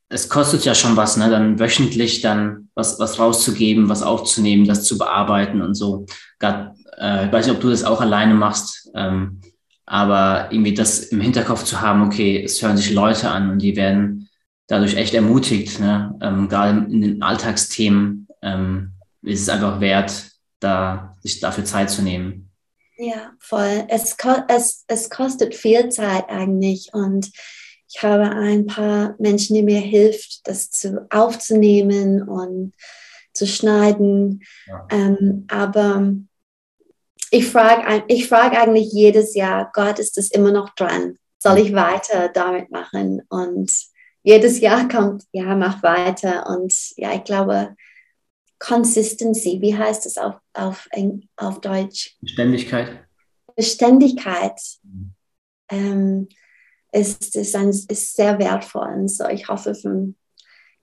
es 0.09 0.29
kostet 0.29 0.65
ja 0.65 0.75
schon 0.75 0.97
was, 0.97 1.17
ne? 1.17 1.31
Dann 1.31 1.59
wöchentlich 1.59 2.21
dann 2.21 2.69
was, 2.75 2.99
was 3.01 3.19
rauszugeben, 3.19 3.89
was 3.89 4.03
aufzunehmen, 4.03 4.67
das 4.67 4.85
zu 4.85 4.99
bearbeiten 4.99 5.63
und 5.63 5.75
so. 5.75 6.07
Grad, 6.39 6.77
äh, 6.99 7.27
ich 7.27 7.33
weiß 7.33 7.47
nicht, 7.47 7.57
ob 7.57 7.61
du 7.61 7.71
das 7.71 7.85
auch 7.85 8.01
alleine 8.01 8.35
machst. 8.35 8.91
Ähm, 8.95 9.41
aber 9.87 10.49
irgendwie 10.51 10.75
das 10.75 11.01
im 11.05 11.21
Hinterkopf 11.21 11.65
zu 11.65 11.81
haben, 11.81 12.03
okay, 12.03 12.43
es 12.43 12.61
hören 12.61 12.77
sich 12.77 12.93
Leute 12.93 13.31
an 13.31 13.51
und 13.51 13.61
die 13.61 13.77
werden 13.77 14.29
dadurch 14.67 14.97
echt 14.97 15.15
ermutigt, 15.15 15.79
ne? 15.79 16.17
ähm, 16.21 16.49
gerade 16.49 16.87
in 16.91 17.01
den 17.01 17.23
Alltagsthemen 17.23 18.27
ähm, 18.43 18.93
ist 19.23 19.43
es 19.43 19.49
einfach 19.49 19.81
wert, 19.81 20.31
da 20.59 21.15
sich 21.23 21.39
dafür 21.39 21.65
Zeit 21.65 21.91
zu 21.91 22.03
nehmen. 22.03 22.51
Ja, 22.99 23.33
voll. 23.39 23.85
Es, 23.89 24.17
es, 24.49 24.85
es 24.89 25.11
kostet 25.11 25.55
viel 25.55 25.89
Zeit 25.91 26.29
eigentlich 26.29 26.91
und 26.93 27.31
ich 27.97 28.03
habe 28.03 28.31
ein 28.31 28.67
paar 28.67 29.15
Menschen, 29.19 29.55
die 29.55 29.63
mir 29.63 29.81
hilft, 29.81 30.47
das 30.47 30.71
zu, 30.71 31.07
aufzunehmen 31.09 32.29
und 32.29 32.75
zu 33.33 33.47
schneiden. 33.47 34.43
Ja. 34.67 34.87
Ähm, 34.91 35.47
aber 35.49 36.13
ich 37.31 37.47
frage 37.47 38.05
ich 38.09 38.29
frag 38.29 38.53
eigentlich 38.53 38.93
jedes 38.93 39.35
Jahr, 39.35 39.71
Gott, 39.73 39.99
ist 39.99 40.19
das 40.19 40.31
immer 40.31 40.53
noch 40.53 40.75
dran? 40.75 41.17
Soll 41.39 41.57
ich 41.57 41.73
weiter 41.73 42.29
damit 42.29 42.71
machen? 42.71 43.23
Und 43.31 43.73
jedes 44.23 44.61
Jahr 44.61 44.89
kommt, 44.89 45.25
ja, 45.33 45.57
mach 45.57 45.83
weiter. 45.83 46.47
Und 46.51 46.75
ja, 46.99 47.15
ich 47.15 47.25
glaube, 47.25 47.77
Consistency, 48.59 49.63
wie 49.63 49.75
heißt 49.75 50.05
es 50.05 50.19
auf, 50.19 50.35
auf, 50.53 50.87
auf 51.37 51.63
Deutsch? 51.63 52.15
Beständigkeit. 52.21 53.07
Beständigkeit 53.55 54.61
mhm. 54.83 55.15
ähm, 55.71 56.29
ist, 56.93 57.37
ist, 57.37 57.57
ein, 57.57 57.71
ist 57.71 58.17
sehr 58.17 58.39
wertvoll. 58.39 58.89
Und 58.95 59.09
so, 59.09 59.29
ich 59.29 59.49
hoffe, 59.49 59.75
für, 59.75 60.15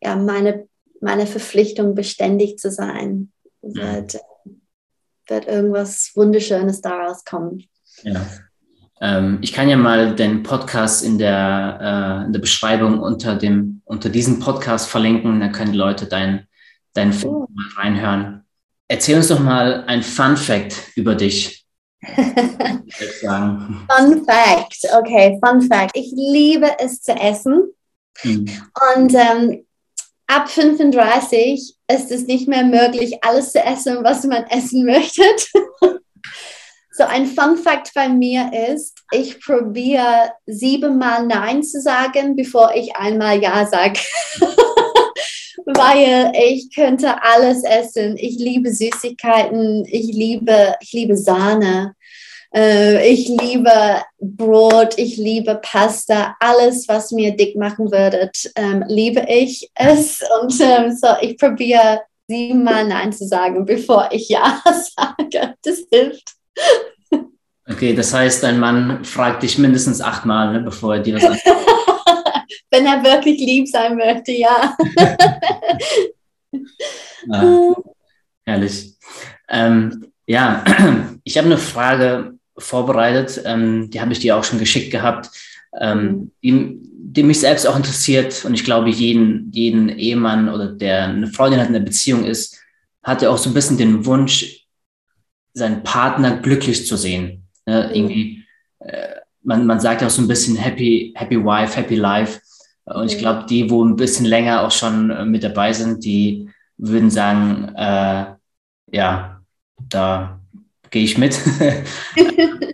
ja, 0.01 0.15
meine, 0.15 0.67
meine 1.01 1.27
Verpflichtung, 1.27 1.95
beständig 1.95 2.57
zu 2.57 2.71
sein, 2.71 3.31
wird, 3.61 4.15
mhm 4.15 4.19
wird 5.27 5.47
irgendwas 5.47 6.11
Wunderschönes 6.15 6.81
daraus 6.81 7.23
kommen. 7.25 7.63
Ja. 8.03 8.25
Ähm, 9.01 9.39
ich 9.41 9.53
kann 9.53 9.69
ja 9.69 9.77
mal 9.77 10.15
den 10.15 10.43
Podcast 10.43 11.03
in 11.03 11.17
der, 11.17 12.21
äh, 12.21 12.25
in 12.25 12.33
der 12.33 12.39
Beschreibung 12.39 12.99
unter, 12.99 13.35
dem, 13.35 13.81
unter 13.85 14.09
diesem 14.09 14.39
Podcast 14.39 14.89
verlinken. 14.89 15.39
Da 15.39 15.49
können 15.49 15.71
die 15.71 15.77
Leute 15.77 16.05
deinen 16.05 16.47
dein 16.93 17.11
Film 17.11 17.33
oh. 17.33 17.47
mal 17.51 17.65
reinhören. 17.75 18.45
Erzähl 18.87 19.17
uns 19.17 19.29
doch 19.29 19.39
mal 19.39 19.83
ein 19.87 20.03
Fun 20.03 20.37
Fact 20.37 20.91
über 20.95 21.15
dich. 21.15 21.62
Fun 23.89 24.25
Fact, 24.25 24.87
okay, 24.93 25.39
Fun 25.43 25.61
Fact. 25.61 25.95
Ich 25.95 26.11
liebe 26.15 26.69
es 26.79 27.01
zu 27.01 27.13
essen. 27.13 27.69
Hm. 28.19 28.45
Und 28.95 29.13
ähm, 29.13 29.65
ab 30.27 30.49
35 30.49 31.75
ist 31.87 32.11
es 32.11 32.25
nicht 32.25 32.47
mehr 32.47 32.63
möglich, 32.63 33.23
alles 33.23 33.51
zu 33.51 33.59
essen, 33.59 34.03
was 34.03 34.23
man 34.25 34.43
essen 34.45 34.85
möchte. 34.85 35.23
so 36.91 37.03
ein 37.03 37.25
Fun 37.25 37.57
Fact 37.57 37.91
bei 37.95 38.07
mir 38.09 38.51
ist, 38.71 38.97
ich 39.11 39.43
probiere 39.43 40.31
siebenmal 40.45 41.25
Nein 41.25 41.63
zu 41.63 41.81
sagen, 41.81 42.35
bevor 42.35 42.75
ich 42.75 42.95
einmal 42.95 43.41
Ja 43.41 43.65
sage. 43.65 43.99
Weil 45.65 46.31
ich 46.35 46.73
könnte 46.73 47.23
alles 47.23 47.63
essen. 47.63 48.17
Ich 48.17 48.37
liebe 48.37 48.73
Süßigkeiten, 48.73 49.85
ich 49.85 50.13
liebe, 50.13 50.75
ich 50.81 50.91
liebe 50.93 51.15
Sahne. 51.15 51.95
Äh, 52.53 53.09
ich 53.11 53.27
liebe 53.27 54.03
Brot, 54.19 54.93
ich 54.97 55.17
liebe 55.17 55.59
Pasta, 55.63 56.35
alles, 56.39 56.87
was 56.87 57.11
mir 57.11 57.35
dick 57.35 57.55
machen 57.55 57.91
würde, 57.91 58.29
ähm, 58.55 58.83
liebe 58.87 59.25
ich 59.27 59.71
es. 59.73 60.21
Und 60.41 60.59
ähm, 60.61 60.91
so, 60.91 61.07
ich 61.21 61.37
probiere 61.37 62.01
siebenmal 62.27 62.87
Nein 62.87 63.11
zu 63.11 63.27
sagen, 63.27 63.65
bevor 63.65 64.09
ich 64.11 64.29
Ja 64.29 64.61
sage. 64.95 65.55
Das 65.63 65.79
hilft. 65.91 66.35
Okay, 67.69 67.93
das 67.95 68.13
heißt, 68.13 68.43
dein 68.43 68.59
Mann 68.59 69.05
fragt 69.05 69.41
dich 69.41 69.57
mindestens 69.57 70.01
achtmal, 70.01 70.51
ne, 70.51 70.59
bevor 70.59 70.95
er 70.95 71.01
dir 71.01 71.13
das 71.13 71.23
sagt. 71.23 71.41
Wenn 72.69 72.85
er 72.85 73.03
wirklich 73.03 73.39
lieb 73.39 73.67
sein 73.67 73.95
möchte, 73.95 74.31
ja. 74.31 74.75
ah, 77.29 77.75
herrlich. 78.45 78.93
Ähm, 79.49 80.11
ja, 80.25 80.63
ich 81.23 81.37
habe 81.37 81.47
eine 81.47 81.57
Frage 81.57 82.37
vorbereitet. 82.57 83.41
Ähm, 83.45 83.89
die 83.89 84.01
habe 84.01 84.13
ich 84.13 84.19
dir 84.19 84.37
auch 84.37 84.43
schon 84.43 84.59
geschickt 84.59 84.91
gehabt, 84.91 85.29
ähm, 85.79 86.31
die, 86.43 86.79
die, 86.81 87.23
mich 87.23 87.39
selbst 87.39 87.67
auch 87.67 87.75
interessiert. 87.75 88.45
Und 88.45 88.53
ich 88.53 88.63
glaube, 88.63 88.89
jeden, 88.89 89.51
jeden 89.51 89.89
Ehemann 89.89 90.49
oder 90.49 90.67
der 90.67 91.05
eine 91.05 91.27
Freundin 91.27 91.59
hat, 91.59 91.69
in 91.69 91.75
einer 91.75 91.85
Beziehung 91.85 92.25
ist, 92.25 92.59
hat 93.01 93.21
ja 93.21 93.29
auch 93.29 93.37
so 93.37 93.49
ein 93.49 93.53
bisschen 93.53 93.77
den 93.77 94.05
Wunsch, 94.05 94.67
seinen 95.53 95.83
Partner 95.83 96.37
glücklich 96.37 96.87
zu 96.87 96.97
sehen. 96.97 97.47
Ne? 97.65 97.91
Irgendwie, 97.93 98.43
äh, 98.79 99.15
man, 99.43 99.65
man 99.65 99.79
sagt 99.79 100.01
ja 100.01 100.07
auch 100.07 100.11
so 100.11 100.21
ein 100.21 100.27
bisschen 100.27 100.55
happy, 100.55 101.13
happy 101.15 101.37
wife, 101.37 101.77
happy 101.77 101.95
life. 101.95 102.39
Und 102.85 103.11
ich 103.11 103.17
glaube, 103.17 103.45
die, 103.49 103.69
wo 103.69 103.83
ein 103.83 103.95
bisschen 103.95 104.25
länger 104.25 104.63
auch 104.63 104.71
schon 104.71 105.09
äh, 105.09 105.25
mit 105.25 105.43
dabei 105.43 105.73
sind, 105.73 106.03
die 106.03 106.49
würden 106.77 107.09
sagen, 107.09 107.73
äh, 107.75 108.25
ja, 108.91 109.41
da 109.89 110.39
gehe 110.89 111.03
ich 111.03 111.17
mit. 111.17 111.39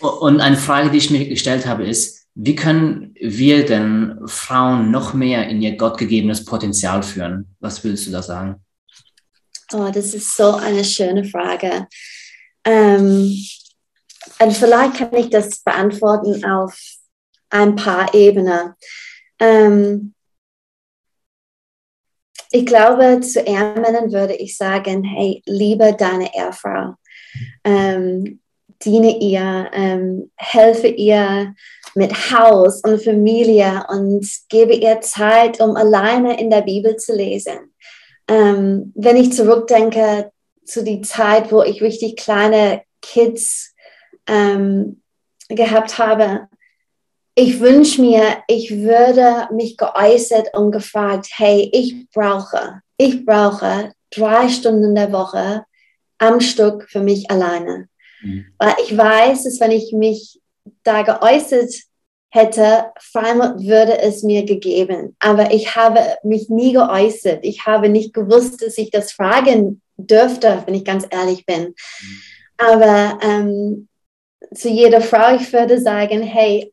Und 0.00 0.40
eine 0.40 0.56
Frage, 0.56 0.90
die 0.90 0.98
ich 0.98 1.10
mir 1.10 1.28
gestellt 1.28 1.66
habe, 1.66 1.84
ist, 1.84 2.26
wie 2.34 2.54
können 2.54 3.14
wir 3.20 3.66
denn 3.66 4.18
Frauen 4.26 4.90
noch 4.90 5.12
mehr 5.14 5.48
in 5.48 5.60
ihr 5.60 5.76
gottgegebenes 5.76 6.44
Potenzial 6.44 7.02
führen? 7.02 7.54
Was 7.60 7.84
willst 7.84 8.06
du 8.06 8.10
da 8.10 8.22
sagen? 8.22 8.56
Oh, 9.72 9.90
das 9.92 10.14
ist 10.14 10.36
so 10.36 10.54
eine 10.54 10.84
schöne 10.84 11.24
Frage. 11.24 11.86
Ähm, 12.64 13.36
und 14.38 14.52
vielleicht 14.52 14.94
kann 14.94 15.14
ich 15.14 15.30
das 15.30 15.60
beantworten 15.60 16.44
auf 16.44 16.78
ein 17.50 17.76
paar 17.76 18.14
Ebenen. 18.14 18.74
Ähm, 19.38 20.14
ich 22.52 22.66
glaube, 22.66 23.20
zu 23.20 23.40
Ehrmännern 23.40 24.12
würde 24.12 24.34
ich 24.34 24.56
sagen, 24.56 25.04
hey, 25.04 25.42
liebe 25.46 25.94
deine 25.94 26.34
Ehefrau 26.34 26.94
ähm, 27.64 28.40
diene 28.84 29.18
ihr, 29.18 29.70
ähm, 29.72 30.30
helfe 30.36 30.88
ihr 30.88 31.54
mit 31.94 32.12
Haus 32.30 32.82
und 32.82 33.02
Familie 33.02 33.84
und 33.88 34.26
gebe 34.48 34.74
ihr 34.74 35.00
Zeit, 35.00 35.60
um 35.60 35.76
alleine 35.76 36.40
in 36.40 36.50
der 36.50 36.62
Bibel 36.62 36.96
zu 36.96 37.14
lesen. 37.14 37.74
Ähm, 38.28 38.92
wenn 38.94 39.16
ich 39.16 39.32
zurückdenke 39.32 40.30
zu 40.64 40.84
die 40.84 41.00
Zeit, 41.02 41.50
wo 41.50 41.62
ich 41.62 41.82
richtig 41.82 42.16
kleine 42.16 42.82
Kids 43.02 43.74
ähm, 44.26 45.02
gehabt 45.48 45.98
habe, 45.98 46.48
ich 47.34 47.60
wünsche 47.60 48.00
mir, 48.00 48.38
ich 48.48 48.70
würde 48.70 49.48
mich 49.54 49.76
geäußert 49.76 50.54
und 50.54 50.72
gefragt, 50.72 51.28
hey, 51.36 51.70
ich 51.72 52.10
brauche, 52.10 52.82
ich 52.96 53.24
brauche 53.24 53.92
drei 54.10 54.48
Stunden 54.48 54.94
der 54.94 55.12
Woche 55.12 55.64
am 56.18 56.40
Stück 56.40 56.88
für 56.90 57.00
mich 57.00 57.30
alleine. 57.30 57.88
Mhm. 58.22 58.46
Weil 58.58 58.74
ich 58.84 58.96
weiß, 58.96 59.44
dass 59.44 59.60
wenn 59.60 59.70
ich 59.70 59.92
mich 59.92 60.40
da 60.82 61.02
geäußert 61.02 61.72
hätte, 62.30 62.92
Freimut 63.00 63.60
würde 63.66 63.98
es 63.98 64.22
mir 64.22 64.44
gegeben. 64.44 65.16
Aber 65.18 65.52
ich 65.52 65.74
habe 65.76 66.00
mich 66.22 66.48
nie 66.48 66.72
geäußert. 66.72 67.40
Ich 67.42 67.66
habe 67.66 67.88
nicht 67.88 68.12
gewusst, 68.12 68.62
dass 68.62 68.78
ich 68.78 68.90
das 68.90 69.12
fragen 69.12 69.80
dürfte, 69.96 70.62
wenn 70.66 70.74
ich 70.74 70.84
ganz 70.84 71.06
ehrlich 71.10 71.46
bin. 71.46 71.62
Mhm. 71.68 72.22
Aber 72.58 73.18
ähm, 73.22 73.88
zu 74.54 74.68
jeder 74.68 75.00
Frau, 75.00 75.34
ich 75.36 75.52
würde 75.52 75.80
sagen, 75.80 76.22
hey, 76.22 76.72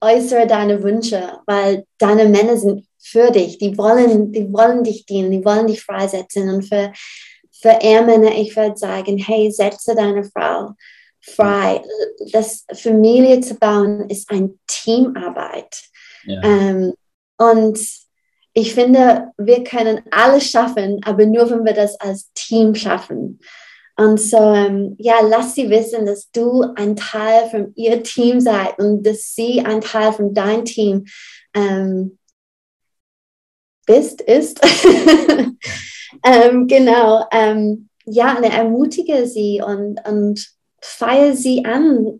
äußere 0.00 0.46
deine 0.46 0.82
Wünsche, 0.82 1.40
weil 1.46 1.84
deine 1.98 2.26
Männer 2.26 2.56
sind 2.56 2.86
für 2.98 3.30
dich. 3.30 3.58
Die 3.58 3.76
wollen, 3.78 4.32
die 4.32 4.52
wollen 4.52 4.84
dich 4.84 5.06
dienen, 5.06 5.30
die 5.30 5.44
wollen 5.44 5.66
dich 5.66 5.82
freisetzen. 5.82 6.48
Und 6.50 6.62
für, 6.62 6.92
für 7.60 7.78
Ehrmänner, 7.80 8.32
ich 8.32 8.56
würde 8.56 8.76
sagen, 8.76 9.18
hey, 9.18 9.50
setze 9.50 9.94
deine 9.94 10.24
Frau 10.24 10.74
frei. 11.20 11.82
Das 12.32 12.64
Familie 12.72 13.40
zu 13.40 13.54
bauen 13.54 14.08
ist 14.08 14.30
eine 14.30 14.54
Teamarbeit. 14.66 15.82
Ja. 16.24 16.42
Ähm, 16.42 16.94
und 17.38 17.78
ich 18.52 18.74
finde, 18.74 19.32
wir 19.36 19.64
können 19.64 20.00
alles 20.10 20.50
schaffen, 20.50 21.00
aber 21.04 21.26
nur 21.26 21.50
wenn 21.50 21.64
wir 21.64 21.74
das 21.74 21.98
als 22.00 22.32
Team 22.32 22.74
schaffen. 22.74 23.40
Und 23.96 24.20
so, 24.20 24.36
ähm, 24.36 24.94
ja, 24.98 25.20
lass 25.22 25.54
sie 25.54 25.70
wissen, 25.70 26.04
dass 26.04 26.30
du 26.30 26.62
ein 26.74 26.96
Teil 26.96 27.48
von 27.48 27.72
ihr 27.76 28.02
Team 28.02 28.40
seid 28.40 28.78
und 28.78 29.02
dass 29.04 29.34
sie 29.34 29.60
ein 29.64 29.80
Teil 29.80 30.12
von 30.12 30.34
deinem 30.34 30.66
Team 30.66 31.06
ähm, 31.54 32.18
bist, 33.86 34.20
ist. 34.20 34.60
ähm, 36.24 36.66
genau. 36.66 37.24
Ähm, 37.32 37.88
ja, 38.04 38.38
ne, 38.38 38.52
ermutige 38.52 39.26
sie 39.26 39.62
und, 39.64 39.98
und 40.06 40.46
feiere 40.82 41.34
sie 41.34 41.64
an. 41.64 42.18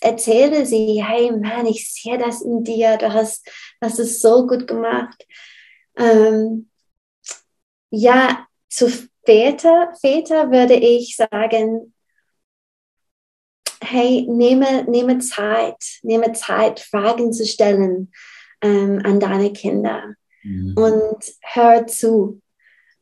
Erzähle 0.00 0.64
sie, 0.64 1.02
hey 1.04 1.32
Mann, 1.32 1.66
ich 1.66 1.92
sehe 1.92 2.18
das 2.18 2.42
in 2.42 2.62
dir, 2.62 2.96
du 2.96 3.12
hast, 3.12 3.48
hast 3.80 3.98
es 3.98 4.20
so 4.20 4.46
gut 4.46 4.66
gemacht. 4.66 5.26
Ähm, 5.96 6.68
ja, 7.90 8.46
zu 8.68 8.88
Väter, 9.24 9.92
Väter 10.00 10.50
würde 10.50 10.74
ich 10.74 11.16
sagen, 11.16 11.94
hey, 13.82 14.26
nehme, 14.28 14.84
nehme 14.84 15.18
Zeit, 15.18 15.98
nehme 16.02 16.32
Zeit, 16.32 16.80
Fragen 16.80 17.32
zu 17.32 17.46
stellen 17.46 18.12
ähm, 18.62 19.00
an 19.04 19.20
deine 19.20 19.52
Kinder 19.52 20.14
mhm. 20.42 20.74
und 20.76 21.24
hör 21.42 21.86
zu. 21.86 22.40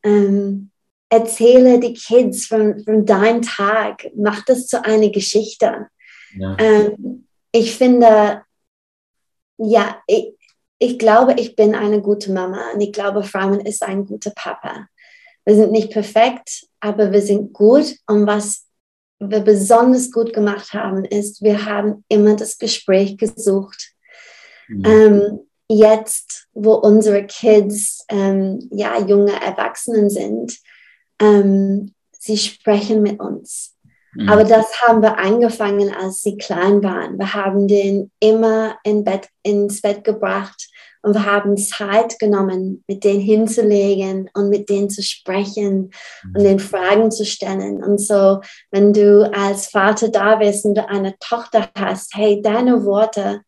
Ähm, 0.02 0.70
erzähle 1.10 1.80
die 1.80 1.94
Kids 1.94 2.46
von, 2.46 2.84
von 2.84 3.06
deinem 3.06 3.42
Tag, 3.42 4.10
mach 4.14 4.44
das 4.44 4.66
zu 4.66 4.84
einer 4.84 5.08
Geschichte. 5.08 5.88
Ja. 6.34 6.56
Ähm, 6.58 7.26
ich 7.50 7.74
finde, 7.74 8.42
ja, 9.56 10.00
ich, 10.06 10.34
ich 10.78 10.98
glaube, 10.98 11.34
ich 11.38 11.56
bin 11.56 11.74
eine 11.74 12.00
gute 12.02 12.32
Mama 12.32 12.72
und 12.74 12.80
ich 12.80 12.92
glaube, 12.92 13.22
Frauen 13.22 13.60
ist 13.60 13.82
ein 13.82 14.06
guter 14.06 14.30
Papa. 14.30 14.86
Wir 15.48 15.54
sind 15.54 15.72
nicht 15.72 15.92
perfekt, 15.92 16.66
aber 16.78 17.10
wir 17.10 17.22
sind 17.22 17.54
gut. 17.54 17.96
Und 18.06 18.26
was 18.26 18.66
wir 19.18 19.40
besonders 19.40 20.12
gut 20.12 20.34
gemacht 20.34 20.74
haben, 20.74 21.06
ist, 21.06 21.40
wir 21.40 21.64
haben 21.64 22.04
immer 22.10 22.36
das 22.36 22.58
Gespräch 22.58 23.16
gesucht. 23.16 23.94
Mhm. 24.68 24.84
Ähm, 24.84 25.40
jetzt, 25.70 26.48
wo 26.52 26.74
unsere 26.74 27.24
Kids 27.24 28.04
ähm, 28.10 28.58
ja 28.70 29.00
junge 29.00 29.40
Erwachsenen 29.40 30.10
sind, 30.10 30.58
ähm, 31.18 31.94
sie 32.18 32.36
sprechen 32.36 33.00
mit 33.00 33.18
uns. 33.18 33.74
Mhm. 34.12 34.28
Aber 34.28 34.44
das 34.44 34.82
haben 34.82 35.00
wir 35.00 35.16
angefangen, 35.16 35.94
als 35.94 36.20
sie 36.20 36.36
klein 36.36 36.82
waren. 36.82 37.18
Wir 37.18 37.32
haben 37.32 37.66
den 37.66 38.10
immer 38.20 38.76
in 38.84 39.02
Bett, 39.02 39.30
ins 39.42 39.80
Bett 39.80 40.04
gebracht 40.04 40.68
und 41.08 41.14
wir 41.14 41.24
haben 41.24 41.56
Zeit 41.56 42.18
genommen, 42.18 42.84
mit 42.86 43.02
denen 43.02 43.20
hinzulegen 43.20 44.28
und 44.34 44.50
mit 44.50 44.68
denen 44.68 44.90
zu 44.90 45.02
sprechen 45.02 45.90
und 46.34 46.42
den 46.42 46.58
Fragen 46.58 47.10
zu 47.10 47.24
stellen. 47.24 47.82
Und 47.82 47.98
so, 47.98 48.40
wenn 48.70 48.92
du 48.92 49.30
als 49.34 49.68
Vater 49.68 50.10
da 50.10 50.36
bist 50.36 50.66
und 50.66 50.74
du 50.74 50.86
eine 50.86 51.18
Tochter 51.18 51.70
hast, 51.74 52.14
hey, 52.14 52.42
deine 52.42 52.84
Worte, 52.84 53.40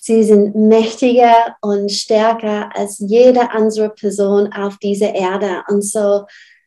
sie 0.00 0.24
sind 0.24 0.54
mächtiger 0.54 1.56
und 1.60 1.92
stärker 1.92 2.70
als 2.74 2.98
jede 2.98 3.50
andere 3.50 3.90
Person 3.90 4.50
auf 4.54 4.78
dieser 4.78 5.14
Erde. 5.14 5.62
Und 5.68 5.84
so 5.84 6.24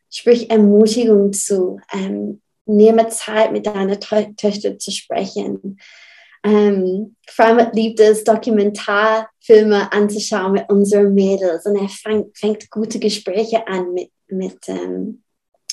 sprich 0.08 0.50
Ermutigung 0.50 1.32
zu. 1.32 1.80
Ähm, 1.92 2.40
nehme 2.64 3.08
Zeit, 3.08 3.50
mit 3.50 3.66
deiner 3.66 3.98
Töchter 3.98 4.78
zu 4.78 4.92
sprechen. 4.92 5.80
Ähm, 6.44 7.16
Freimuth 7.28 7.74
liebt 7.74 8.00
es, 8.00 8.24
Dokumentarfilme 8.24 9.92
anzuschauen 9.92 10.52
mit 10.52 10.68
unseren 10.68 11.14
Mädels 11.14 11.66
und 11.66 11.76
er 11.76 11.88
fängt, 11.88 12.36
fängt 12.36 12.70
gute 12.70 12.98
Gespräche 12.98 13.66
an 13.68 13.92
mit, 13.92 14.10
mit, 14.28 14.58
ähm, 14.68 15.22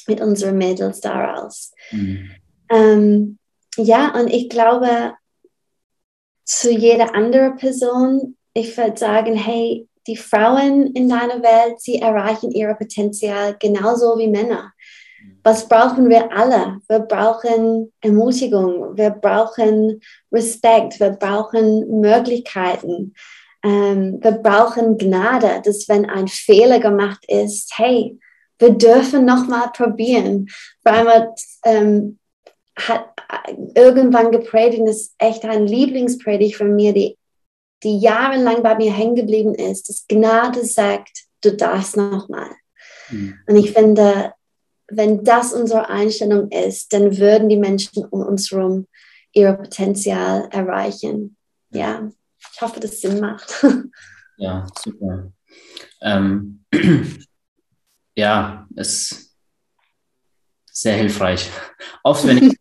mit 0.08 0.22
unseren 0.22 0.58
Mädels 0.58 1.02
daraus. 1.02 1.74
Mhm. 1.92 2.32
Ähm, 2.70 3.40
ja, 3.78 4.14
und 4.14 4.28
ich 4.28 4.50
glaube, 4.50 5.14
zu 6.46 6.72
jeder 6.72 7.16
anderen 7.16 7.58
Person, 7.58 8.38
ich 8.54 8.76
würde 8.78 8.98
sagen, 8.98 9.36
hey, 9.36 9.88
die 10.08 10.18
Frauen 10.18 10.88
in 10.94 11.10
deiner 11.10 11.42
Welt, 11.42 11.80
sie 11.80 12.00
erreichen 12.00 12.52
ihr 12.52 12.74
Potenzial 12.74 13.56
genauso 13.60 14.18
wie 14.18 14.28
Männer 14.28 14.72
was 15.44 15.68
brauchen 15.68 16.10
wir 16.10 16.32
alle? 16.32 16.80
Wir 16.88 17.00
brauchen 17.00 17.92
Ermutigung, 18.02 18.98
wir 18.98 19.12
brauchen 19.12 20.02
Respekt, 20.32 21.00
wir 21.00 21.12
brauchen 21.12 22.02
Möglichkeiten, 22.02 23.14
ähm, 23.64 24.20
wir 24.22 24.34
brauchen 24.34 24.98
Gnade, 24.98 25.62
dass 25.64 25.88
wenn 25.88 26.10
ein 26.10 26.28
Fehler 26.28 26.80
gemacht 26.80 27.24
ist, 27.28 27.72
hey, 27.78 28.20
wir 28.60 28.72
dürfen 28.72 29.26
nochmal 29.26 29.72
probieren. 29.72 30.50
Man 30.84 31.28
ähm, 31.66 32.20
hat 32.76 33.06
irgendwann 33.76 34.32
gepredigt, 34.32 34.84
das 34.86 34.98
ist 34.98 35.16
echt 35.18 35.46
ein 35.46 35.66
Lieblingspredigt 35.66 36.56
von 36.56 36.76
mir, 36.76 36.94
die, 36.94 37.18
die 37.84 38.00
jahrelang 38.00 38.62
bei 38.62 38.76
mir 38.76 38.92
hängen 38.92 39.16
geblieben 39.16 39.56
ist, 39.56 39.90
dass 39.90 40.08
Gnade 40.08 40.66
sagt, 40.66 41.26
du 41.42 41.56
darfst 41.56 41.96
nochmal. 41.96 42.52
Mhm. 43.10 43.40
Und 43.48 43.56
ich 43.56 43.72
finde, 43.72 44.34
wenn 44.92 45.24
das 45.24 45.54
unsere 45.54 45.90
Einstellung 45.90 46.50
ist, 46.52 46.94
dann 46.94 47.18
würden 47.18 47.50
die 47.50 47.58
Menschen 47.58 48.06
um 48.06 48.22
uns 48.22 48.52
herum 48.52 48.88
ihr 49.34 49.54
Potenzial 49.54 50.48
erreichen. 50.52 51.36
Ja, 51.72 52.10
ich 52.54 52.62
hoffe, 52.62 52.80
dass 52.80 53.02
Sinn 53.02 53.20
macht. 53.20 53.66
Ja, 54.40 54.66
super. 54.82 55.34
Ähm, 56.02 56.64
ja, 58.16 58.68
es 58.78 59.12
ist 59.12 59.36
sehr 60.66 60.96
hilfreich. 60.96 61.50
Oft, 62.04 62.26
wenn 62.26 62.38
ich 62.38 62.58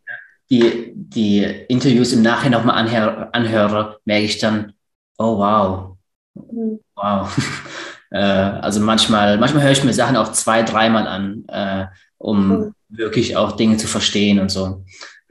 die, 0.50 0.92
die 0.94 1.44
Interviews 1.68 2.12
im 2.12 2.22
Nachhinein 2.22 2.58
nochmal 2.58 2.78
anhöre, 2.78 3.32
anhöre, 3.32 4.00
merke 4.04 4.24
ich 4.24 4.38
dann, 4.38 4.72
oh 5.18 5.38
wow, 5.38 5.96
mhm. 6.34 6.80
wow. 6.96 7.32
äh, 8.10 8.18
also 8.18 8.80
manchmal, 8.80 9.38
manchmal 9.38 9.62
höre 9.62 9.70
ich 9.70 9.84
mir 9.84 9.94
Sachen 9.94 10.16
auch 10.16 10.32
zwei, 10.32 10.64
dreimal 10.64 11.06
an. 11.06 11.44
Äh, 11.46 11.86
um 12.18 12.48
mhm. 12.48 12.74
wirklich 12.88 13.36
auch 13.36 13.52
Dinge 13.52 13.76
zu 13.76 13.86
verstehen 13.86 14.38
und 14.38 14.50
so. 14.50 14.84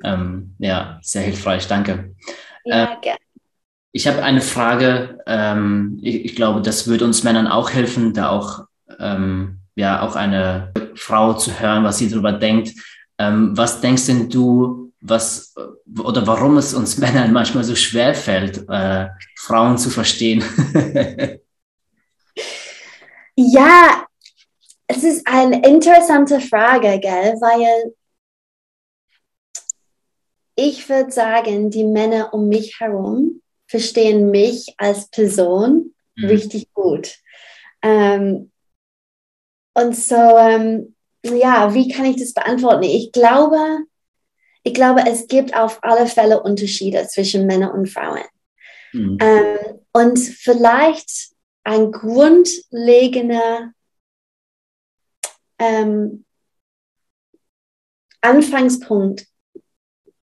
Ähm, 0.03 0.55
ja, 0.59 0.99
sehr 1.01 1.23
hilfreich, 1.23 1.67
danke. 1.67 2.15
Ja, 2.65 2.83
äh, 2.83 3.01
gerne. 3.01 3.19
Ich 3.91 4.07
habe 4.07 4.23
eine 4.23 4.41
Frage. 4.41 5.19
Ähm, 5.25 5.99
ich, 6.01 6.25
ich, 6.25 6.35
glaube, 6.35 6.61
das 6.61 6.87
würde 6.87 7.05
uns 7.05 7.23
Männern 7.23 7.47
auch 7.47 7.71
helfen, 7.71 8.13
da 8.13 8.29
auch, 8.29 8.65
ähm, 8.99 9.59
ja, 9.75 10.01
auch 10.01 10.15
eine 10.15 10.71
Frau 10.95 11.33
zu 11.33 11.59
hören, 11.59 11.83
was 11.83 11.97
sie 11.97 12.09
darüber 12.09 12.31
denkt. 12.31 12.73
Ähm, 13.17 13.57
was 13.57 13.81
denkst 13.81 14.05
denn 14.05 14.29
du, 14.29 14.93
was 15.01 15.55
oder 16.03 16.27
warum 16.27 16.57
es 16.57 16.73
uns 16.73 16.97
Männern 16.99 17.33
manchmal 17.33 17.63
so 17.63 17.75
schwer 17.75 18.13
fällt, 18.13 18.69
äh, 18.69 19.07
Frauen 19.35 19.77
zu 19.77 19.89
verstehen? 19.89 20.43
ja, 23.35 24.06
es 24.87 25.03
ist 25.03 25.27
eine 25.27 25.67
interessante 25.67 26.39
Frage, 26.39 26.99
gell? 26.99 27.35
Weil 27.39 27.93
ich 30.55 30.87
würde 30.89 31.11
sagen, 31.11 31.69
die 31.69 31.83
Männer 31.83 32.33
um 32.33 32.47
mich 32.47 32.79
herum 32.79 33.41
verstehen 33.67 34.31
mich 34.31 34.73
als 34.77 35.09
Person 35.09 35.93
mhm. 36.15 36.25
richtig 36.25 36.73
gut. 36.73 37.17
Ähm, 37.81 38.51
und 39.73 39.95
so, 39.95 40.15
ähm, 40.15 40.95
ja, 41.23 41.73
wie 41.73 41.89
kann 41.89 42.05
ich 42.05 42.15
das 42.17 42.33
beantworten? 42.33 42.83
Ich 42.83 43.11
glaube, 43.11 43.59
ich 44.63 44.73
glaube, 44.73 45.03
es 45.07 45.27
gibt 45.27 45.55
auf 45.55 45.79
alle 45.83 46.07
Fälle 46.07 46.41
Unterschiede 46.41 47.07
zwischen 47.07 47.45
Männern 47.45 47.71
und 47.71 47.87
Frauen. 47.87 48.23
Mhm. 48.93 49.17
Ähm, 49.21 49.79
und 49.91 50.17
vielleicht 50.17 51.31
ein 51.63 51.91
grundlegender 51.91 53.73
ähm, 55.59 56.25
Anfangspunkt 58.21 59.27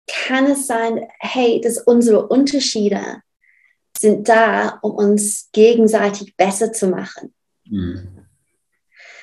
kann 0.07 0.47
es 0.47 0.67
sein, 0.67 1.07
hey, 1.21 1.61
dass 1.61 1.79
unsere 1.79 2.27
Unterschiede 2.29 3.23
sind 3.97 4.29
da, 4.29 4.79
um 4.83 4.93
uns 4.93 5.51
gegenseitig 5.53 6.37
besser 6.37 6.73
zu 6.73 6.89
machen. 6.89 7.35
Mhm. 7.65 8.27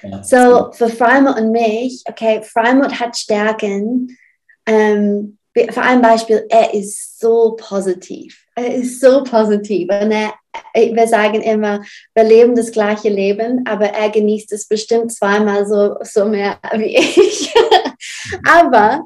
Ja. 0.02 0.24
So, 0.24 0.72
für 0.72 0.90
Freimut 0.90 1.38
und 1.38 1.52
mich, 1.52 2.04
okay, 2.08 2.42
Freimut 2.44 3.00
hat 3.00 3.18
Stärken. 3.18 4.18
Ähm, 4.66 5.39
für 5.72 5.82
ein 5.82 6.02
Beispiel, 6.02 6.46
er 6.50 6.74
ist 6.74 7.20
so 7.20 7.56
positiv. 7.58 8.46
Er 8.56 8.76
ist 8.76 9.00
so 9.02 9.24
positiv. 9.24 9.90
Und 9.90 10.12
er, 10.12 10.34
wir 10.74 11.08
sagen 11.08 11.42
immer, 11.42 11.84
wir 12.14 12.24
leben 12.24 12.56
das 12.56 12.72
gleiche 12.72 13.10
Leben, 13.10 13.66
aber 13.68 13.88
er 13.88 14.10
genießt 14.10 14.52
es 14.54 14.68
bestimmt 14.68 15.12
zweimal 15.12 15.68
so, 15.68 15.96
so 16.02 16.26
mehr 16.26 16.60
wie 16.74 16.98
ich. 16.98 17.54
aber 18.46 19.06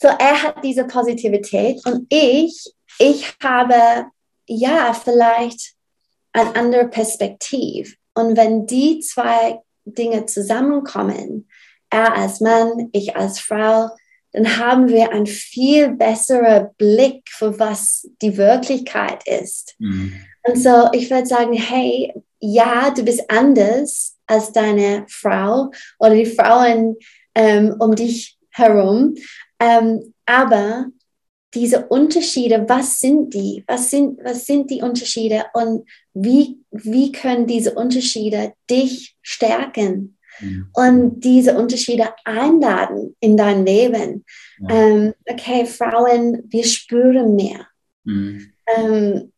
so, 0.00 0.08
er 0.08 0.42
hat 0.42 0.64
diese 0.64 0.84
Positivität 0.84 1.84
und 1.84 2.06
ich, 2.08 2.72
ich 2.98 3.34
habe 3.42 4.06
ja 4.46 4.94
vielleicht 4.94 5.74
eine 6.32 6.56
andere 6.56 6.88
Perspektive. 6.88 7.92
Und 8.14 8.36
wenn 8.36 8.66
die 8.66 9.00
zwei 9.00 9.60
Dinge 9.84 10.26
zusammenkommen, 10.26 11.48
er 11.90 12.14
als 12.14 12.40
Mann, 12.40 12.88
ich 12.92 13.16
als 13.16 13.40
Frau, 13.40 13.90
dann 14.32 14.58
haben 14.58 14.88
wir 14.88 15.12
einen 15.12 15.26
viel 15.26 15.90
besseren 15.90 16.68
Blick 16.78 17.28
für 17.30 17.58
was 17.58 18.08
die 18.22 18.36
Wirklichkeit 18.36 19.26
ist. 19.26 19.74
Mhm. 19.78 20.12
Und 20.44 20.56
so, 20.56 20.88
ich 20.92 21.10
würde 21.10 21.26
sagen, 21.26 21.52
hey, 21.52 22.12
ja, 22.38 22.90
du 22.90 23.02
bist 23.02 23.30
anders 23.30 24.16
als 24.26 24.52
deine 24.52 25.04
Frau 25.08 25.70
oder 25.98 26.14
die 26.14 26.26
Frauen 26.26 26.96
ähm, 27.34 27.74
um 27.78 27.94
dich 27.94 28.38
herum, 28.50 29.14
ähm, 29.58 30.14
aber 30.26 30.86
diese 31.54 31.86
Unterschiede, 31.88 32.64
was 32.68 33.00
sind 33.00 33.34
die? 33.34 33.64
Was 33.66 33.90
sind, 33.90 34.20
was 34.22 34.46
sind 34.46 34.70
die 34.70 34.82
Unterschiede 34.82 35.46
und 35.52 35.84
wie, 36.14 36.58
wie 36.70 37.10
können 37.12 37.46
diese 37.46 37.74
Unterschiede 37.74 38.52
dich 38.70 39.16
stärken. 39.20 40.16
Und 40.74 41.20
diese 41.20 41.56
Unterschiede 41.56 42.08
einladen 42.24 43.16
in 43.20 43.36
dein 43.36 43.64
Leben? 43.64 44.24
Ja. 44.60 44.68
Ähm, 44.70 45.14
okay, 45.26 45.66
Frauen, 45.66 46.42
wir 46.48 46.64
spüren 46.64 47.36
mehr. 47.36 47.66
Mhm. 48.04 48.52
Ähm, 48.76 49.32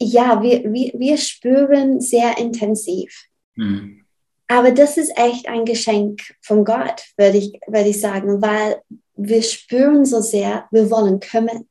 ja, 0.00 0.42
wir, 0.42 0.72
wir, 0.72 0.92
wir 0.94 1.16
spüren 1.16 2.00
sehr 2.00 2.38
intensiv. 2.38 3.26
Mhm. 3.56 4.04
Aber 4.46 4.70
das 4.70 4.96
ist 4.96 5.12
echt 5.16 5.46
ein 5.48 5.64
Geschenk 5.64 6.22
von 6.40 6.64
Gott, 6.64 7.04
würde 7.16 7.38
ich, 7.38 7.52
würde 7.66 7.90
ich 7.90 8.00
sagen, 8.00 8.40
weil 8.40 8.80
wir 9.14 9.42
spüren 9.42 10.06
so 10.06 10.20
sehr, 10.20 10.66
wir 10.70 10.90
wollen 10.90 11.20
kümmern. 11.20 11.66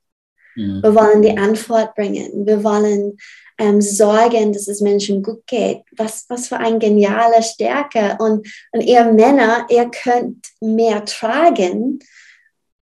Mhm. 0.56 0.84
Wir 0.84 0.94
wollen 0.94 1.22
die 1.22 1.38
Antwort 1.38 1.96
bringen. 1.96 2.46
Wir 2.46 2.64
wollen 2.64 3.18
ähm, 3.58 3.82
sorgen, 3.82 4.54
dass 4.54 4.68
es 4.68 4.82
Menschen 4.82 5.24
gut 5.24 5.46
geht. 5.48 5.82
Was, 5.98 6.26
was 6.30 6.48
für 6.48 6.58
eine 6.58 6.80
geniale 6.80 7.42
Stärke. 7.42 8.18
Und, 8.20 8.48
und 8.72 8.82
ihr 8.82 9.06
Männer, 9.06 9.66
ihr 9.70 9.90
könnt 9.90 10.48
mehr 10.62 11.04
tragen, 11.06 12.00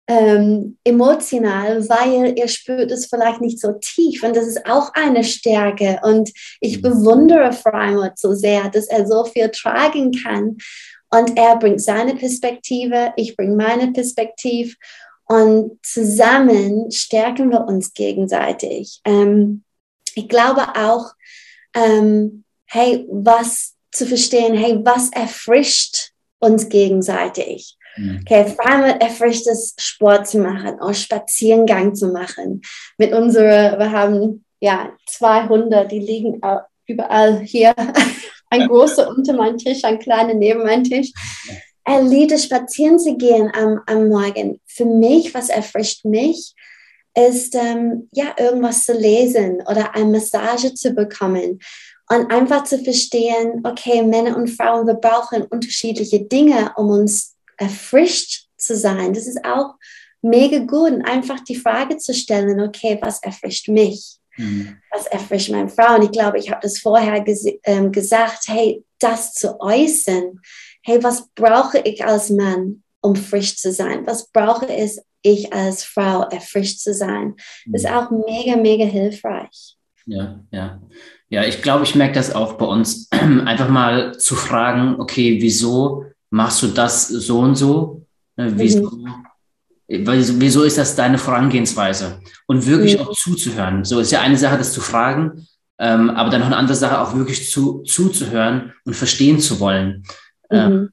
ähm, 0.10 0.78
emotional, 0.86 1.88
weil 1.90 2.38
ihr 2.38 2.48
spürt 2.48 2.92
es 2.92 3.08
vielleicht 3.08 3.42
nicht 3.42 3.60
so 3.60 3.74
tief. 3.74 4.24
Und 4.24 4.36
das 4.36 4.48
ist 4.48 4.66
auch 4.66 4.94
eine 4.94 5.24
Stärke. 5.24 6.00
Und 6.04 6.32
ich 6.62 6.78
mhm. 6.78 6.82
bewundere 6.84 7.52
Freimut 7.52 8.18
so 8.18 8.34
sehr, 8.34 8.70
dass 8.70 8.88
er 8.88 9.06
so 9.06 9.26
viel 9.26 9.50
tragen 9.50 10.12
kann. 10.12 10.58
Und 11.10 11.38
er 11.38 11.58
bringt 11.58 11.82
seine 11.82 12.16
Perspektive, 12.16 13.14
ich 13.16 13.36
bringe 13.36 13.56
meine 13.56 13.92
Perspektive. 13.92 14.76
Und 15.26 15.78
zusammen 15.84 16.90
stärken 16.92 17.52
wir 17.52 17.66
uns 17.66 17.94
gegenseitig. 17.94 19.02
Ähm, 19.06 19.64
ich 20.18 20.28
glaube 20.28 20.64
auch, 20.76 21.12
ähm, 21.76 22.44
hey, 22.66 23.06
was 23.10 23.76
zu 23.92 24.06
verstehen, 24.06 24.56
hey, 24.56 24.80
was 24.84 25.12
erfrischt 25.12 26.12
uns 26.40 26.70
gegenseitig. 26.70 27.78
Mhm. 27.98 28.20
Okay, 28.22 28.46
Freimut 28.46 29.02
erfrischt 29.02 29.48
es, 29.48 29.76
Sport 29.78 30.28
zu 30.28 30.40
machen, 30.40 30.80
auch 30.80 30.94
Spaziergang 30.94 31.96
zu 31.96 32.10
machen. 32.10 32.62
Mit 32.98 33.14
unserer, 33.14 33.78
wir 33.80 33.92
haben 33.92 34.44
ja 34.60 34.92
200, 35.08 35.92
die 35.92 36.00
liegen 36.00 36.42
überall 36.88 37.40
hier 37.40 37.76
ein 38.50 38.68
großer 38.68 39.08
unter 39.10 39.34
meinem 39.34 39.58
Tisch, 39.58 39.84
ein 39.84 40.00
kleiner 40.00 40.34
neben 40.34 40.64
meinem 40.64 40.84
Tisch. 40.84 41.12
Er 41.86 42.02
liebt 42.02 42.32
es, 42.32 42.44
spazieren 42.44 43.00
zu 43.00 43.16
gehen 43.16 43.52
am, 43.54 43.82
am 43.86 44.10
Morgen. 44.10 44.60
Für 44.66 44.86
mich, 44.86 45.34
was 45.34 45.50
erfrischt 45.50 46.06
mich, 46.06 46.54
ist, 47.18 47.56
ähm, 47.56 48.10
ja, 48.12 48.36
irgendwas 48.38 48.86
zu 48.86 48.94
lesen 48.94 49.62
oder 49.68 49.96
eine 49.96 50.06
Massage 50.06 50.74
zu 50.76 50.92
bekommen 50.92 51.60
und 52.10 52.32
einfach 52.32 52.64
zu 52.64 52.78
verstehen, 52.80 53.62
okay, 53.64 54.04
Männer 54.04 54.38
und 54.38 54.50
Frauen, 54.50 54.86
wir 54.86 54.94
brauchen 54.94 55.44
unterschiedliche 55.44 56.22
Dinge, 56.22 56.74
um 56.76 56.90
uns 56.90 57.36
erfrischt 57.58 58.48
zu 58.58 58.76
sein. 58.76 59.14
Das 59.14 59.26
ist 59.26 59.44
auch 59.44 59.76
mega 60.22 60.60
gut 60.60 60.92
und 60.92 61.02
einfach 61.04 61.40
die 61.42 61.56
Frage 61.56 61.98
zu 61.98 62.14
stellen, 62.14 62.62
okay, 62.62 63.00
was 63.02 63.22
erfrischt 63.24 63.68
mich? 63.68 64.18
Mhm. 64.38 64.78
Was 64.92 65.08
erfrischt 65.08 65.50
meine 65.50 65.70
Frau? 65.70 65.96
Und 65.96 66.04
ich 66.04 66.12
glaube, 66.12 66.38
ich 66.38 66.52
habe 66.52 66.62
das 66.62 66.78
vorher 66.78 67.20
ges 67.22 67.46
ähm, 67.64 67.92
gesagt, 67.92 68.44
hey, 68.48 68.84
das 69.00 69.34
zu 69.34 69.60
äußern. 69.60 70.40
Hey, 70.84 71.04
was 71.04 71.28
brauche 71.36 71.80
ich 71.80 72.06
als 72.06 72.30
Mann, 72.30 72.84
um 73.08 73.16
frisch 73.16 73.58
zu 73.58 73.72
sein? 73.72 74.06
Was 74.06 74.30
brauche 74.32 74.68
ich 75.24 75.54
als 75.54 75.84
Frau, 75.84 76.24
erfrischt 76.30 76.80
zu 76.80 76.94
sein? 76.94 77.36
Das 77.66 77.84
ist 77.84 77.90
mhm. 77.90 77.96
auch 77.96 78.12
mega, 78.12 78.58
mega 78.58 78.86
hilfreich. 78.86 79.78
Ja, 80.06 80.44
ja. 80.52 80.82
Ja, 81.30 81.44
ich 81.44 81.62
glaube, 81.62 81.84
ich 81.84 81.96
merke 81.96 82.14
das 82.14 82.34
auch 82.34 82.54
bei 82.54 82.66
uns. 82.66 83.10
Einfach 83.12 83.70
mal 83.70 84.18
zu 84.18 84.36
fragen, 84.36 84.96
okay, 85.00 85.42
wieso 85.42 86.06
machst 86.30 86.64
du 86.64 86.68
das 86.68 87.08
so 87.08 87.40
und 87.40 87.56
so? 87.56 88.06
Ne, 88.38 88.54
wieso, 88.56 88.90
mhm. 88.92 90.40
wieso 90.40 90.64
ist 90.64 90.78
das 90.78 90.96
deine 90.96 91.18
Vorangehensweise? 91.18 92.22
Und 92.46 92.66
wirklich 92.66 92.98
mhm. 92.98 93.08
auch 93.08 93.14
zuzuhören. 93.14 93.84
So 93.84 94.00
ist 94.00 94.12
ja 94.12 94.22
eine 94.22 94.38
Sache, 94.38 94.58
das 94.58 94.72
zu 94.72 94.80
fragen, 94.80 95.48
ähm, 95.80 96.10
aber 96.10 96.30
dann 96.30 96.42
noch 96.42 96.48
eine 96.48 96.58
andere 96.58 96.76
Sache, 96.76 97.02
auch 97.02 97.16
wirklich 97.16 97.50
zu, 97.50 97.84
zuzuhören 97.84 98.74
und 98.86 98.96
verstehen 98.96 99.40
zu 99.40 99.60
wollen. 99.60 100.04
Ähm, 100.50 100.74
mhm. 100.74 100.90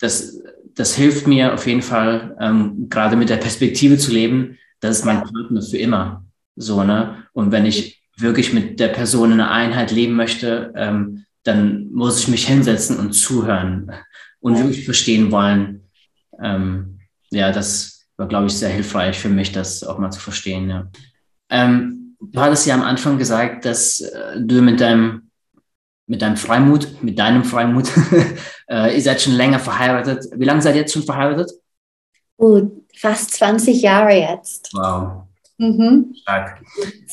das, 0.00 0.38
das 0.78 0.94
hilft 0.94 1.26
mir 1.26 1.54
auf 1.54 1.66
jeden 1.66 1.82
Fall, 1.82 2.36
ähm, 2.38 2.88
gerade 2.88 3.16
mit 3.16 3.30
der 3.30 3.38
Perspektive 3.38 3.98
zu 3.98 4.12
leben, 4.12 4.58
das 4.78 5.00
ist 5.00 5.04
mein 5.04 5.24
Partner 5.24 5.60
für 5.60 5.76
immer. 5.76 6.24
So, 6.54 6.84
ne? 6.84 7.24
Und 7.32 7.50
wenn 7.50 7.66
ich 7.66 8.00
wirklich 8.16 8.52
mit 8.52 8.78
der 8.78 8.88
Person 8.88 9.32
in 9.32 9.40
einer 9.40 9.50
Einheit 9.50 9.90
leben 9.90 10.14
möchte, 10.14 10.72
ähm, 10.76 11.24
dann 11.42 11.90
muss 11.90 12.20
ich 12.20 12.28
mich 12.28 12.46
hinsetzen 12.46 12.96
und 12.96 13.12
zuhören 13.12 13.90
und 14.38 14.56
wirklich 14.56 14.84
verstehen 14.84 15.32
wollen. 15.32 15.82
Ähm, 16.40 17.00
ja, 17.30 17.50
das 17.50 18.06
war, 18.16 18.28
glaube 18.28 18.46
ich, 18.46 18.52
sehr 18.52 18.68
hilfreich 18.68 19.18
für 19.18 19.30
mich, 19.30 19.50
das 19.50 19.82
auch 19.82 19.98
mal 19.98 20.12
zu 20.12 20.20
verstehen. 20.20 20.70
Ja. 20.70 20.88
Ähm, 21.50 22.16
du 22.20 22.40
hattest 22.40 22.66
ja 22.66 22.74
am 22.74 22.82
Anfang 22.82 23.18
gesagt, 23.18 23.64
dass 23.64 24.00
äh, 24.00 24.40
du 24.40 24.62
mit 24.62 24.80
deinem 24.80 25.27
mit 26.08 26.22
deinem 26.22 26.36
Freimut, 26.36 27.02
mit 27.02 27.18
deinem 27.18 27.44
Freimut, 27.44 27.88
äh, 28.68 28.94
ihr 28.94 29.02
seid 29.02 29.20
schon 29.20 29.34
länger 29.34 29.60
verheiratet. 29.60 30.26
Wie 30.34 30.44
lange 30.44 30.62
seid 30.62 30.74
ihr 30.74 30.80
jetzt 30.80 30.94
schon 30.94 31.02
verheiratet? 31.04 31.52
Oh, 32.38 32.62
fast 32.96 33.32
20 33.34 33.82
Jahre 33.82 34.14
jetzt. 34.14 34.70
Wow. 34.72 35.24
Mhm. 35.58 36.14
Stark. 36.22 36.62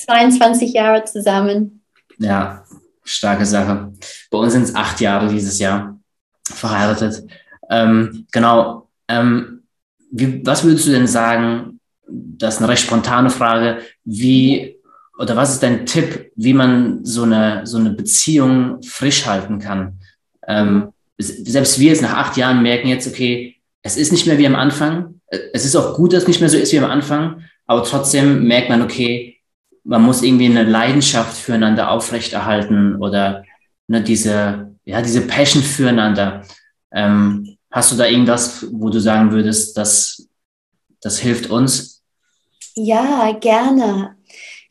22 0.06 0.74
Jahre 0.74 1.04
zusammen. 1.04 1.84
Ja, 2.18 2.64
starke 3.04 3.46
Sache. 3.46 3.92
Bei 4.32 4.38
uns 4.38 4.54
sind 4.54 4.64
es 4.64 4.76
acht 4.76 5.02
Jahre 5.02 5.28
dieses 5.28 5.60
Jahr 5.60 6.00
verheiratet. 6.44 7.24
Ähm, 7.70 8.26
genau. 8.32 8.88
Ähm, 9.10 9.64
wie, 10.12 10.46
was 10.46 10.64
würdest 10.64 10.88
du 10.88 10.92
denn 10.92 11.08
sagen? 11.08 11.80
Das 12.08 12.56
ist 12.56 12.62
eine 12.62 12.70
recht 12.70 12.84
spontane 12.84 13.30
Frage. 13.30 13.80
Wie 14.06 14.75
oder 15.18 15.36
was 15.36 15.54
ist 15.54 15.64
dein 15.64 15.86
Tipp, 15.86 16.32
wie 16.36 16.54
man 16.54 17.06
so 17.06 17.24
eine, 17.24 17.66
so 17.66 17.78
eine 17.78 17.92
Beziehung 17.92 18.82
frisch 18.84 19.26
halten 19.26 19.60
kann? 19.60 20.00
Ähm, 20.48 20.90
selbst 21.18 21.80
wir 21.80 21.90
jetzt 21.90 22.02
nach 22.02 22.16
acht 22.18 22.38
Jahren 22.38 22.62
merken 22.62 22.88
jetzt, 22.90 23.08
okay, 23.08 23.56
es 23.82 23.98
ist 23.98 24.12
nicht 24.12 24.28
mehr 24.28 24.38
wie 24.38 24.48
am 24.48 24.56
Anfang. 24.56 25.22
Es 25.54 25.66
ist 25.66 25.76
auch 25.76 25.96
gut, 25.96 26.14
dass 26.14 26.24
es 26.24 26.28
nicht 26.28 26.42
mehr 26.42 26.50
so 26.50 26.58
ist 26.58 26.74
wie 26.74 26.80
am 26.80 26.90
Anfang, 26.90 27.44
aber 27.66 27.84
trotzdem 27.84 28.48
merkt 28.48 28.70
man, 28.70 28.82
okay, 28.82 29.38
man 29.84 30.02
muss 30.02 30.24
irgendwie 30.24 30.46
eine 30.46 30.64
Leidenschaft 30.64 31.38
füreinander 31.38 31.92
aufrechterhalten 31.92 32.96
oder 32.96 33.44
ne, 33.88 34.02
diese, 34.02 34.76
ja, 34.84 35.02
diese 35.02 35.22
Passion 35.22 35.64
füreinander. 35.64 36.42
Ähm, 36.92 37.58
hast 37.72 37.92
du 37.92 37.96
da 37.96 38.08
irgendwas, 38.08 38.66
wo 38.72 38.90
du 38.90 39.00
sagen 39.00 39.32
würdest, 39.32 39.78
dass 39.78 40.28
das 41.02 41.20
hilft 41.20 41.50
uns? 41.50 42.04
Ja, 42.76 43.32
gerne. 43.40 44.15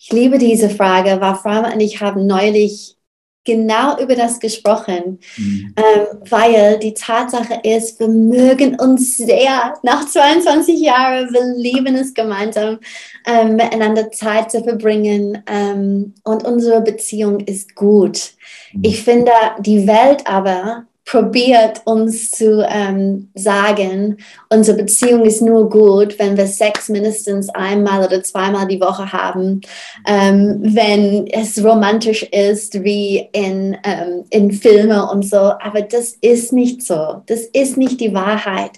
Ich 0.07 0.13
liebe 0.13 0.37
diese 0.37 0.69
Frage, 0.69 1.19
weil 1.23 1.35
Frau 1.35 1.73
und 1.73 1.81
ich 1.81 2.03
haben 2.03 2.27
neulich 2.27 2.99
genau 3.43 3.99
über 3.99 4.15
das 4.15 4.39
gesprochen, 4.39 5.19
mhm. 5.39 5.75
ähm, 5.77 6.19
weil 6.29 6.79
die 6.79 6.93
Tatsache 6.93 7.61
ist, 7.63 7.99
wir 8.01 8.09
mögen 8.09 8.79
uns 8.79 9.17
sehr 9.17 9.75
nach 9.83 10.07
22 10.07 10.79
Jahren, 10.79 11.33
wir 11.33 11.55
lieben 11.57 11.95
es 11.95 12.13
gemeinsam, 12.13 12.81
ähm, 13.27 13.57
miteinander 13.57 14.11
Zeit 14.11 14.51
zu 14.51 14.63
verbringen 14.63 15.43
ähm, 15.47 16.15
und 16.23 16.45
unsere 16.45 16.83
Beziehung 16.83 17.41
ist 17.41 17.75
gut. 17.75 18.35
Mhm. 18.75 18.81
Ich 18.85 19.03
finde, 19.03 19.33
die 19.61 19.87
Welt 19.87 20.27
aber 20.27 20.85
probiert 21.05 21.83
uns 21.85 22.31
zu 22.31 22.67
ähm, 22.67 23.31
sagen, 23.35 24.17
unsere 24.49 24.79
Beziehung 24.79 25.25
ist 25.25 25.43
nur 25.43 25.69
gut, 25.69 26.19
wenn 26.19 26.37
wir 26.37 26.47
Sex 26.47 26.89
mindestens 26.89 27.51
einmal 27.51 28.07
oder 28.07 28.23
zweimal 28.23 28.67
die 28.67 28.81
Woche 28.81 29.13
haben, 29.13 29.61
ähm, 30.07 30.61
wenn 30.63 31.27
es 31.27 31.63
romantisch 31.63 32.23
ist 32.23 32.83
wie 32.85 33.29
in, 33.33 33.77
ähm, 33.85 34.25
in 34.31 34.51
Filmen 34.51 35.01
und 35.01 35.29
so. 35.29 35.37
Aber 35.37 35.83
das 35.83 36.17
ist 36.21 36.53
nicht 36.53 36.83
so. 36.83 37.23
Das 37.27 37.41
ist 37.53 37.77
nicht 37.77 38.01
die 38.01 38.15
Wahrheit. 38.15 38.73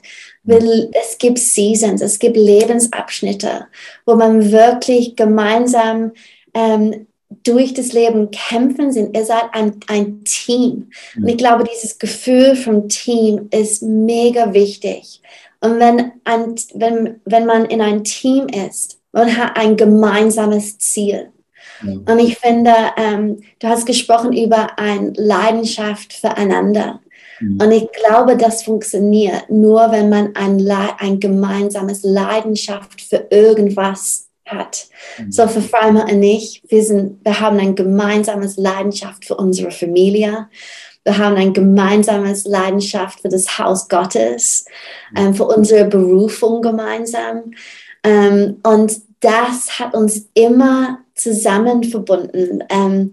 Es 0.48 1.18
gibt 1.18 1.38
Seasons, 1.38 2.02
es 2.02 2.18
gibt 2.18 2.36
Lebensabschnitte, 2.36 3.66
wo 4.04 4.14
man 4.14 4.52
wirklich 4.52 5.16
gemeinsam 5.16 6.12
ähm, 6.54 7.06
durch 7.28 7.74
das 7.74 7.92
Leben 7.92 8.30
kämpfen 8.30 8.92
sind. 8.92 9.16
Ihr 9.16 9.24
seid 9.24 9.44
ein, 9.52 9.80
ein 9.88 10.24
Team. 10.24 10.90
Und 11.16 11.28
ich 11.28 11.36
glaube, 11.36 11.64
dieses 11.64 11.98
Gefühl 11.98 12.56
vom 12.56 12.88
Team 12.88 13.48
ist 13.50 13.82
mega 13.82 14.52
wichtig. 14.52 15.20
Und 15.60 15.78
wenn, 15.80 16.12
ein, 16.24 16.54
wenn, 16.74 17.20
wenn 17.24 17.46
man 17.46 17.64
in 17.64 17.80
einem 17.80 18.04
Team 18.04 18.46
ist, 18.46 18.98
man 19.12 19.36
hat 19.36 19.56
ein 19.56 19.76
gemeinsames 19.76 20.78
Ziel. 20.78 21.30
Und 21.82 22.18
ich 22.18 22.38
finde, 22.38 22.72
ähm, 22.96 23.42
du 23.58 23.68
hast 23.68 23.86
gesprochen 23.86 24.32
über 24.32 24.78
eine 24.78 25.12
Leidenschaft 25.16 26.12
füreinander. 26.12 27.00
Mhm. 27.40 27.60
Und 27.60 27.70
ich 27.72 27.88
glaube, 27.92 28.36
das 28.36 28.62
funktioniert 28.62 29.50
nur, 29.50 29.90
wenn 29.92 30.08
man 30.08 30.34
ein, 30.34 30.66
ein 30.98 31.20
gemeinsames 31.20 32.02
Leidenschaft 32.02 33.02
für 33.02 33.26
irgendwas 33.30 34.25
hat. 34.46 34.88
Mhm. 35.18 35.32
So 35.32 35.46
für 35.48 35.62
Freimer 35.62 36.04
und 36.10 36.22
ich, 36.22 36.62
wir, 36.68 36.82
sind, 36.82 37.24
wir 37.24 37.40
haben 37.40 37.58
ein 37.58 37.74
gemeinsames 37.74 38.56
Leidenschaft 38.56 39.24
für 39.24 39.36
unsere 39.36 39.70
Familie. 39.70 40.48
Wir 41.04 41.18
haben 41.18 41.36
ein 41.36 41.52
gemeinsames 41.52 42.44
Leidenschaft 42.44 43.20
für 43.20 43.28
das 43.28 43.58
Haus 43.58 43.88
Gottes, 43.88 44.64
mhm. 45.12 45.18
ähm, 45.18 45.34
für 45.34 45.44
unsere 45.44 45.84
Berufung 45.84 46.62
gemeinsam. 46.62 47.52
Ähm, 48.02 48.58
und 48.62 49.00
das 49.20 49.78
hat 49.78 49.94
uns 49.94 50.28
immer 50.34 50.98
zusammen 51.14 51.84
verbunden. 51.84 52.62
Ähm, 52.68 53.12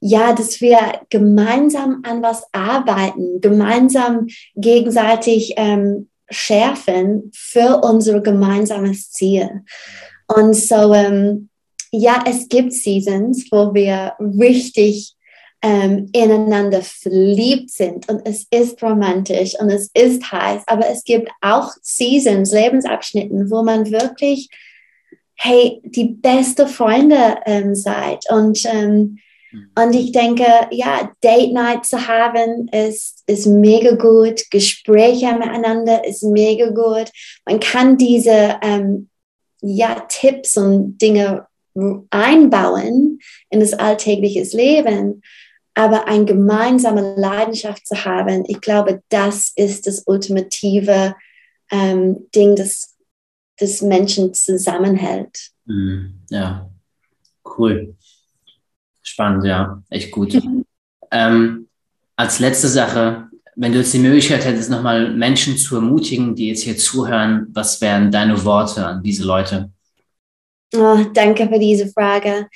ja, 0.00 0.34
dass 0.34 0.60
wir 0.60 0.78
gemeinsam 1.08 2.02
an 2.06 2.22
was 2.22 2.42
arbeiten, 2.52 3.40
gemeinsam 3.40 4.26
gegenseitig 4.54 5.54
ähm, 5.56 6.08
schärfen 6.28 7.30
für 7.34 7.80
unser 7.82 8.20
gemeinsames 8.20 9.10
Ziel. 9.10 9.62
Und 10.26 10.54
so, 10.54 10.94
ähm, 10.94 11.48
ja, 11.90 12.24
es 12.26 12.48
gibt 12.48 12.72
Seasons, 12.72 13.46
wo 13.50 13.74
wir 13.74 14.14
richtig 14.20 15.14
ähm, 15.62 16.10
ineinander 16.12 16.82
verliebt 16.82 17.70
sind 17.70 18.06
und 18.10 18.20
es 18.26 18.46
ist 18.50 18.82
romantisch 18.82 19.58
und 19.58 19.70
es 19.70 19.90
ist 19.94 20.30
heiß, 20.30 20.62
aber 20.66 20.90
es 20.90 21.04
gibt 21.04 21.30
auch 21.40 21.70
Seasons, 21.80 22.52
Lebensabschnitten, 22.52 23.50
wo 23.50 23.62
man 23.62 23.90
wirklich, 23.90 24.50
hey, 25.36 25.80
die 25.84 26.08
beste 26.08 26.66
Freunde 26.66 27.38
ähm, 27.46 27.74
seid 27.74 28.24
und 28.30 28.62
ähm, 28.66 29.18
und 29.76 29.94
ich 29.94 30.10
denke, 30.10 30.44
ja, 30.72 31.12
Date 31.22 31.52
Night 31.52 31.86
zu 31.86 32.08
haben 32.08 32.66
ist, 32.68 33.22
ist 33.28 33.46
mega 33.46 33.94
gut. 33.94 34.50
Gespräche 34.50 35.32
miteinander 35.32 36.04
ist 36.04 36.24
mega 36.24 36.70
gut. 36.70 37.08
Man 37.46 37.60
kann 37.60 37.96
diese 37.96 38.56
ähm, 38.62 39.08
ja, 39.64 40.06
Tipps 40.08 40.56
und 40.56 40.98
Dinge 40.98 41.46
einbauen 42.10 43.18
in 43.50 43.60
das 43.60 43.72
alltägliche 43.72 44.42
Leben, 44.56 45.22
aber 45.74 46.06
eine 46.06 46.24
gemeinsame 46.24 47.16
Leidenschaft 47.16 47.86
zu 47.86 48.04
haben, 48.04 48.44
ich 48.46 48.60
glaube, 48.60 49.02
das 49.08 49.52
ist 49.56 49.86
das 49.86 50.04
ultimative 50.06 51.16
ähm, 51.70 52.28
Ding, 52.34 52.54
das, 52.54 52.96
das 53.58 53.82
Menschen 53.82 54.34
zusammenhält. 54.34 55.50
Mhm. 55.64 56.20
Ja, 56.30 56.70
cool. 57.58 57.96
Spannend, 59.02 59.44
ja, 59.44 59.82
echt 59.90 60.12
gut. 60.12 60.40
ähm, 61.10 61.68
als 62.16 62.38
letzte 62.38 62.68
Sache, 62.68 63.28
wenn 63.56 63.72
du 63.72 63.78
jetzt 63.78 63.94
die 63.94 63.98
Möglichkeit 63.98 64.44
hättest, 64.44 64.70
nochmal 64.70 65.12
Menschen 65.12 65.56
zu 65.56 65.76
ermutigen, 65.76 66.34
die 66.34 66.48
jetzt 66.48 66.62
hier 66.62 66.76
zuhören, 66.76 67.46
was 67.52 67.80
wären 67.80 68.10
deine 68.10 68.44
Worte 68.44 68.86
an 68.86 69.02
diese 69.02 69.24
Leute? 69.24 69.70
Oh, 70.74 70.98
danke 71.12 71.48
für 71.48 71.58
diese 71.58 71.88
Frage. 71.88 72.48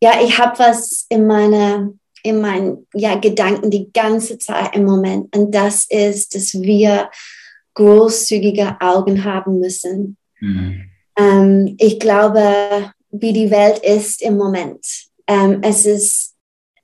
Ja, 0.00 0.20
ich 0.22 0.38
habe 0.38 0.58
was 0.58 1.06
in 1.08 1.26
meiner 1.26 1.90
in 2.24 2.40
meinen 2.40 2.86
ja, 2.94 3.16
Gedanken 3.16 3.70
die 3.70 3.92
ganze 3.92 4.38
Zeit 4.38 4.74
im 4.74 4.84
Moment. 4.84 5.34
Und 5.36 5.54
das 5.54 5.84
ist, 5.90 6.34
dass 6.34 6.54
wir 6.54 7.10
großzügige 7.74 8.80
Augen 8.80 9.24
haben 9.24 9.60
müssen. 9.60 10.16
Mhm. 10.40 10.90
Ähm, 11.18 11.76
ich 11.78 12.00
glaube, 12.00 12.92
wie 13.10 13.32
die 13.34 13.50
Welt 13.50 13.78
ist 13.80 14.22
im 14.22 14.38
Moment, 14.38 14.84
ähm, 15.26 15.58
es 15.62 15.84
ist, 15.84 16.34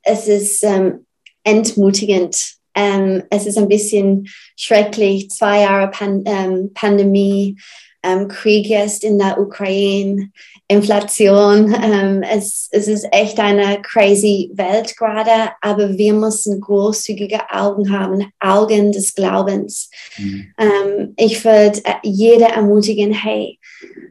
es 0.03 0.29
ist 0.29 0.63
ähm, 0.63 1.07
entmutigend, 1.43 2.57
ähm, 2.75 3.23
es 3.31 3.47
ist 3.47 3.59
ein 3.59 3.69
bisschen 3.69 4.29
schrecklich, 4.57 5.31
zwei 5.31 5.63
Jahre 5.63 5.91
Pan 5.91 6.23
ähm, 6.27 6.71
Pandemie, 6.75 7.57
ähm, 8.03 8.29
Krieg 8.29 8.67
jetzt 8.67 9.05
in 9.05 9.19
der 9.19 9.39
Ukraine, 9.39 10.31
Inflation. 10.69 11.75
Ähm, 11.83 12.23
es, 12.23 12.69
es 12.71 12.89
ist 12.89 13.07
echt 13.13 13.39
eine 13.39 13.83
crazy 13.83 14.51
Welt 14.55 14.97
gerade, 14.97 15.51
aber 15.61 15.97
wir 15.99 16.15
müssen 16.15 16.61
großzügige 16.61 17.51
Augen 17.51 17.91
haben, 17.91 18.33
Augen 18.41 18.93
des 18.93 19.15
Glaubens. 19.15 19.91
Mhm. 20.17 20.55
Ähm, 20.59 21.15
ich 21.17 21.45
würde 21.45 21.81
äh, 21.85 21.95
jeder 22.03 22.49
ermutigen, 22.49 23.13
hey, 23.13 23.59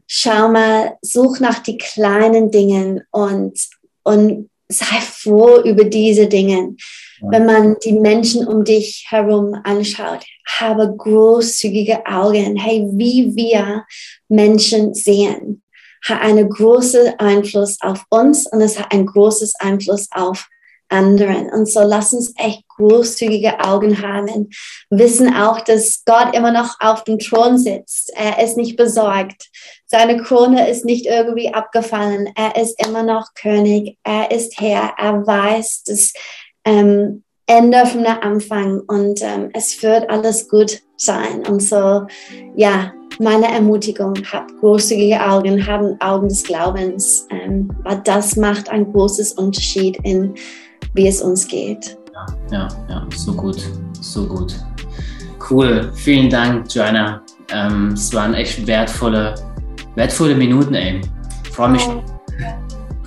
schau 0.06 0.50
mal, 0.50 0.98
such 1.02 1.40
nach 1.40 1.60
die 1.60 1.78
kleinen 1.78 2.52
Dingen 2.52 3.02
und, 3.12 3.60
und 4.04 4.50
sei 4.68 5.00
froh 5.02 5.62
über 5.64 5.86
diese 5.86 6.28
Dinge. 6.28 6.76
Wenn 7.22 7.46
man 7.46 7.76
die 7.84 7.94
Menschen 7.94 8.48
um 8.48 8.64
dich 8.64 9.06
herum 9.10 9.60
anschaut, 9.64 10.26
habe 10.48 10.96
großzügige 10.96 12.06
Augen. 12.06 12.56
Hey, 12.56 12.88
wie 12.94 13.36
wir 13.36 13.86
Menschen 14.28 14.94
sehen, 14.94 15.62
hat 16.04 16.22
einen 16.22 16.50
großen 16.50 17.20
Einfluss 17.20 17.78
auf 17.82 18.06
uns 18.10 18.48
und 18.48 18.62
es 18.62 18.80
hat 18.80 18.92
einen 18.92 19.06
großen 19.06 19.52
Einfluss 19.60 20.08
auf 20.12 20.48
anderen. 20.90 21.50
Und 21.52 21.70
so 21.70 21.82
lass 21.82 22.14
uns 22.14 22.34
echt 22.38 22.68
großzügige 22.68 23.60
Augen 23.60 24.02
haben. 24.02 24.50
Wissen 24.90 25.34
auch, 25.34 25.62
dass 25.62 26.04
Gott 26.06 26.36
immer 26.36 26.52
noch 26.52 26.80
auf 26.80 27.04
dem 27.04 27.20
Thron 27.20 27.58
sitzt. 27.58 28.12
Er 28.16 28.44
ist 28.44 28.58
nicht 28.58 28.76
besorgt. 28.76 29.50
Seine 29.86 30.22
Krone 30.22 30.70
ist 30.70 30.86
nicht 30.86 31.06
irgendwie 31.06 31.54
abgefallen. 31.54 32.30
Er 32.36 32.56
ist 32.56 32.84
immer 32.86 33.04
noch 33.04 33.34
König. 33.36 33.98
Er 34.04 34.32
ist 34.32 34.60
Herr. 34.60 34.94
Er 34.98 35.26
weiß 35.26 35.84
das 35.86 36.14
ähm, 36.70 37.24
Ende 37.48 37.84
von 37.88 38.04
der 38.04 38.24
Anfang 38.24 38.82
und 38.82 39.22
ähm, 39.24 39.50
es 39.54 39.82
wird 39.82 40.08
alles 40.10 40.48
gut 40.48 40.82
sein. 40.98 41.44
Und 41.48 41.64
so, 41.64 42.06
ja, 42.56 42.94
meine 43.20 43.52
Ermutigung, 43.52 44.14
habt 44.32 44.52
großzügige 44.60 45.20
Augen, 45.20 45.66
haben 45.66 46.00
Augen 46.00 46.30
des 46.30 46.44
Glaubens, 46.44 47.28
ähm, 47.32 47.72
weil 47.84 48.00
das 48.04 48.36
macht 48.36 48.70
einen 48.70 48.92
großen 48.92 49.38
Unterschied 49.44 49.98
in, 50.04 50.36
wie 50.94 51.08
es 51.08 51.22
uns 51.24 51.48
geht. 51.48 51.98
Ja, 52.14 52.26
ja, 52.52 52.68
ja, 52.88 53.08
so 53.16 53.34
gut, 53.34 53.68
so 54.00 54.28
gut. 54.28 54.54
Cool, 55.50 55.92
vielen 55.96 56.30
Dank, 56.30 56.72
Joanna. 56.72 57.24
Ähm, 57.52 57.94
es 57.94 58.14
waren 58.14 58.36
echt 58.36 58.68
wertvolle, 58.68 59.34
wertvolle 59.96 60.36
Minuten, 60.36 60.76
ey. 60.76 61.02
Freue 61.52 61.70
mich, 61.70 61.88
oh. 61.88 62.04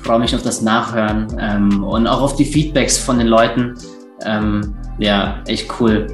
Freue 0.02 0.18
mich 0.18 0.34
auf 0.34 0.42
das 0.42 0.62
Nachhören 0.62 1.26
ähm, 1.38 1.84
und 1.84 2.06
auch 2.06 2.20
auf 2.20 2.36
die 2.36 2.44
Feedbacks 2.44 2.98
von 2.98 3.18
den 3.18 3.28
Leuten. 3.28 3.74
Ähm, 4.24 4.74
ja, 4.98 5.40
echt 5.46 5.70
cool. 5.80 6.06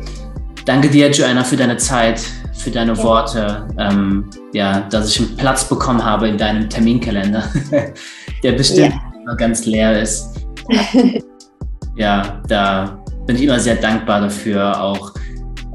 Danke 0.64 0.88
dir, 0.88 1.11
Joanna, 1.11 1.44
für 1.44 1.57
deine 1.57 1.77
Zeit, 1.77 2.20
für 2.53 2.70
deine 2.70 2.92
ja. 2.92 3.03
Worte. 3.03 3.66
Ähm, 3.79 4.29
ja, 4.53 4.81
dass 4.81 5.11
ich 5.11 5.20
einen 5.20 5.37
Platz 5.37 5.68
bekommen 5.68 6.05
habe 6.05 6.29
in 6.29 6.37
deinem 6.37 6.68
Terminkalender, 6.68 7.44
der 8.42 8.53
bestimmt 8.53 8.94
ja. 9.27 9.35
ganz 9.35 9.64
leer 9.64 10.01
ist. 10.01 10.35
ja, 11.96 12.40
da 12.48 13.03
bin 13.27 13.37
ich 13.37 13.42
immer 13.42 13.59
sehr 13.59 13.77
dankbar 13.77 14.20
dafür, 14.20 14.81
auch 14.81 15.14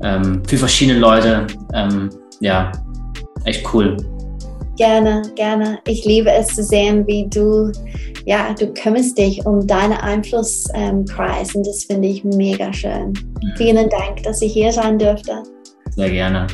ähm, 0.03 0.43
für 0.47 0.57
verschiedene 0.57 0.99
Leute. 0.99 1.47
Ähm, 1.73 2.09
ja, 2.39 2.71
echt 3.45 3.73
cool. 3.73 3.97
Gerne, 4.75 5.21
gerne. 5.35 5.79
Ich 5.85 6.03
liebe 6.03 6.31
es 6.31 6.47
zu 6.47 6.63
sehen, 6.63 7.05
wie 7.05 7.27
du, 7.29 7.71
ja, 8.25 8.55
du 8.57 8.73
kümmerst 8.73 9.17
dich 9.17 9.45
um 9.45 9.67
deinen 9.67 9.93
Einflusskreis 9.93 11.53
und 11.53 11.67
das 11.67 11.83
finde 11.83 12.07
ich 12.07 12.23
mega 12.23 12.73
schön. 12.73 13.09
Mhm. 13.09 13.53
Vielen 13.55 13.89
Dank, 13.89 14.23
dass 14.23 14.41
ich 14.41 14.53
hier 14.53 14.71
sein 14.71 14.97
durfte. 14.97 15.43
Sehr 15.91 16.09
gerne. 16.09 16.47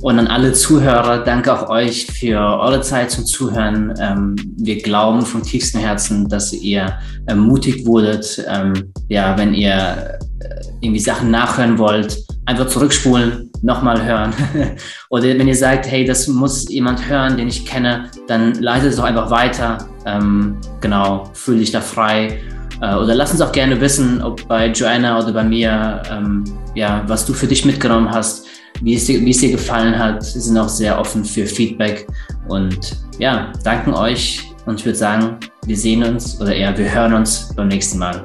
Und 0.00 0.18
an 0.18 0.26
alle 0.26 0.52
Zuhörer, 0.52 1.18
danke 1.18 1.52
auch 1.52 1.68
euch 1.68 2.06
für 2.06 2.36
eure 2.36 2.80
Zeit 2.80 3.12
zum 3.12 3.24
Zuhören. 3.24 3.94
Ähm, 4.00 4.34
wir 4.56 4.82
glauben 4.82 5.22
vom 5.22 5.44
tiefsten 5.44 5.78
Herzen, 5.78 6.28
dass 6.28 6.52
ihr 6.52 6.98
ermutigt 7.26 7.86
wurdet. 7.86 8.44
Ähm, 8.48 8.92
ja, 9.08 9.38
wenn 9.38 9.54
ihr 9.54 10.18
äh, 10.40 10.64
irgendwie 10.80 10.98
Sachen 10.98 11.30
nachhören 11.30 11.78
wollt, 11.78 12.24
einfach 12.46 12.66
zurückspulen, 12.66 13.51
nochmal 13.62 14.04
hören. 14.04 14.32
Oder 15.08 15.24
wenn 15.38 15.48
ihr 15.48 15.56
sagt, 15.56 15.86
hey, 15.86 16.04
das 16.04 16.28
muss 16.28 16.68
jemand 16.68 17.08
hören, 17.08 17.36
den 17.36 17.48
ich 17.48 17.64
kenne, 17.64 18.10
dann 18.26 18.54
leitet 18.54 18.90
es 18.90 18.96
doch 18.96 19.04
einfach 19.04 19.30
weiter. 19.30 19.78
Ähm, 20.04 20.58
genau, 20.80 21.30
fühle 21.32 21.58
dich 21.58 21.70
da 21.72 21.80
frei. 21.80 22.40
Äh, 22.80 22.94
oder 22.96 23.14
lass 23.14 23.30
uns 23.30 23.40
auch 23.40 23.52
gerne 23.52 23.80
wissen, 23.80 24.20
ob 24.22 24.46
bei 24.48 24.66
Joanna 24.66 25.18
oder 25.18 25.32
bei 25.32 25.44
mir, 25.44 26.02
ähm, 26.10 26.44
ja, 26.74 27.04
was 27.06 27.24
du 27.24 27.32
für 27.32 27.46
dich 27.46 27.64
mitgenommen 27.64 28.10
hast 28.10 28.48
wie 28.82 28.94
es, 28.94 29.06
dir, 29.06 29.20
wie 29.20 29.30
es 29.30 29.38
dir 29.38 29.50
gefallen 29.50 29.98
hat. 29.98 30.22
Wir 30.22 30.40
sind 30.40 30.58
auch 30.58 30.68
sehr 30.68 30.98
offen 30.98 31.24
für 31.24 31.46
Feedback 31.46 32.06
und 32.48 32.96
ja, 33.18 33.52
danken 33.64 33.94
euch 33.94 34.42
und 34.66 34.80
ich 34.80 34.86
würde 34.86 34.98
sagen, 34.98 35.38
wir 35.66 35.76
sehen 35.76 36.02
uns 36.02 36.40
oder 36.40 36.54
eher 36.54 36.76
wir 36.76 36.92
hören 36.92 37.14
uns 37.14 37.52
beim 37.54 37.68
nächsten 37.68 37.98
Mal. 37.98 38.24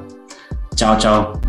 Ciao, 0.74 0.98
ciao. 0.98 1.40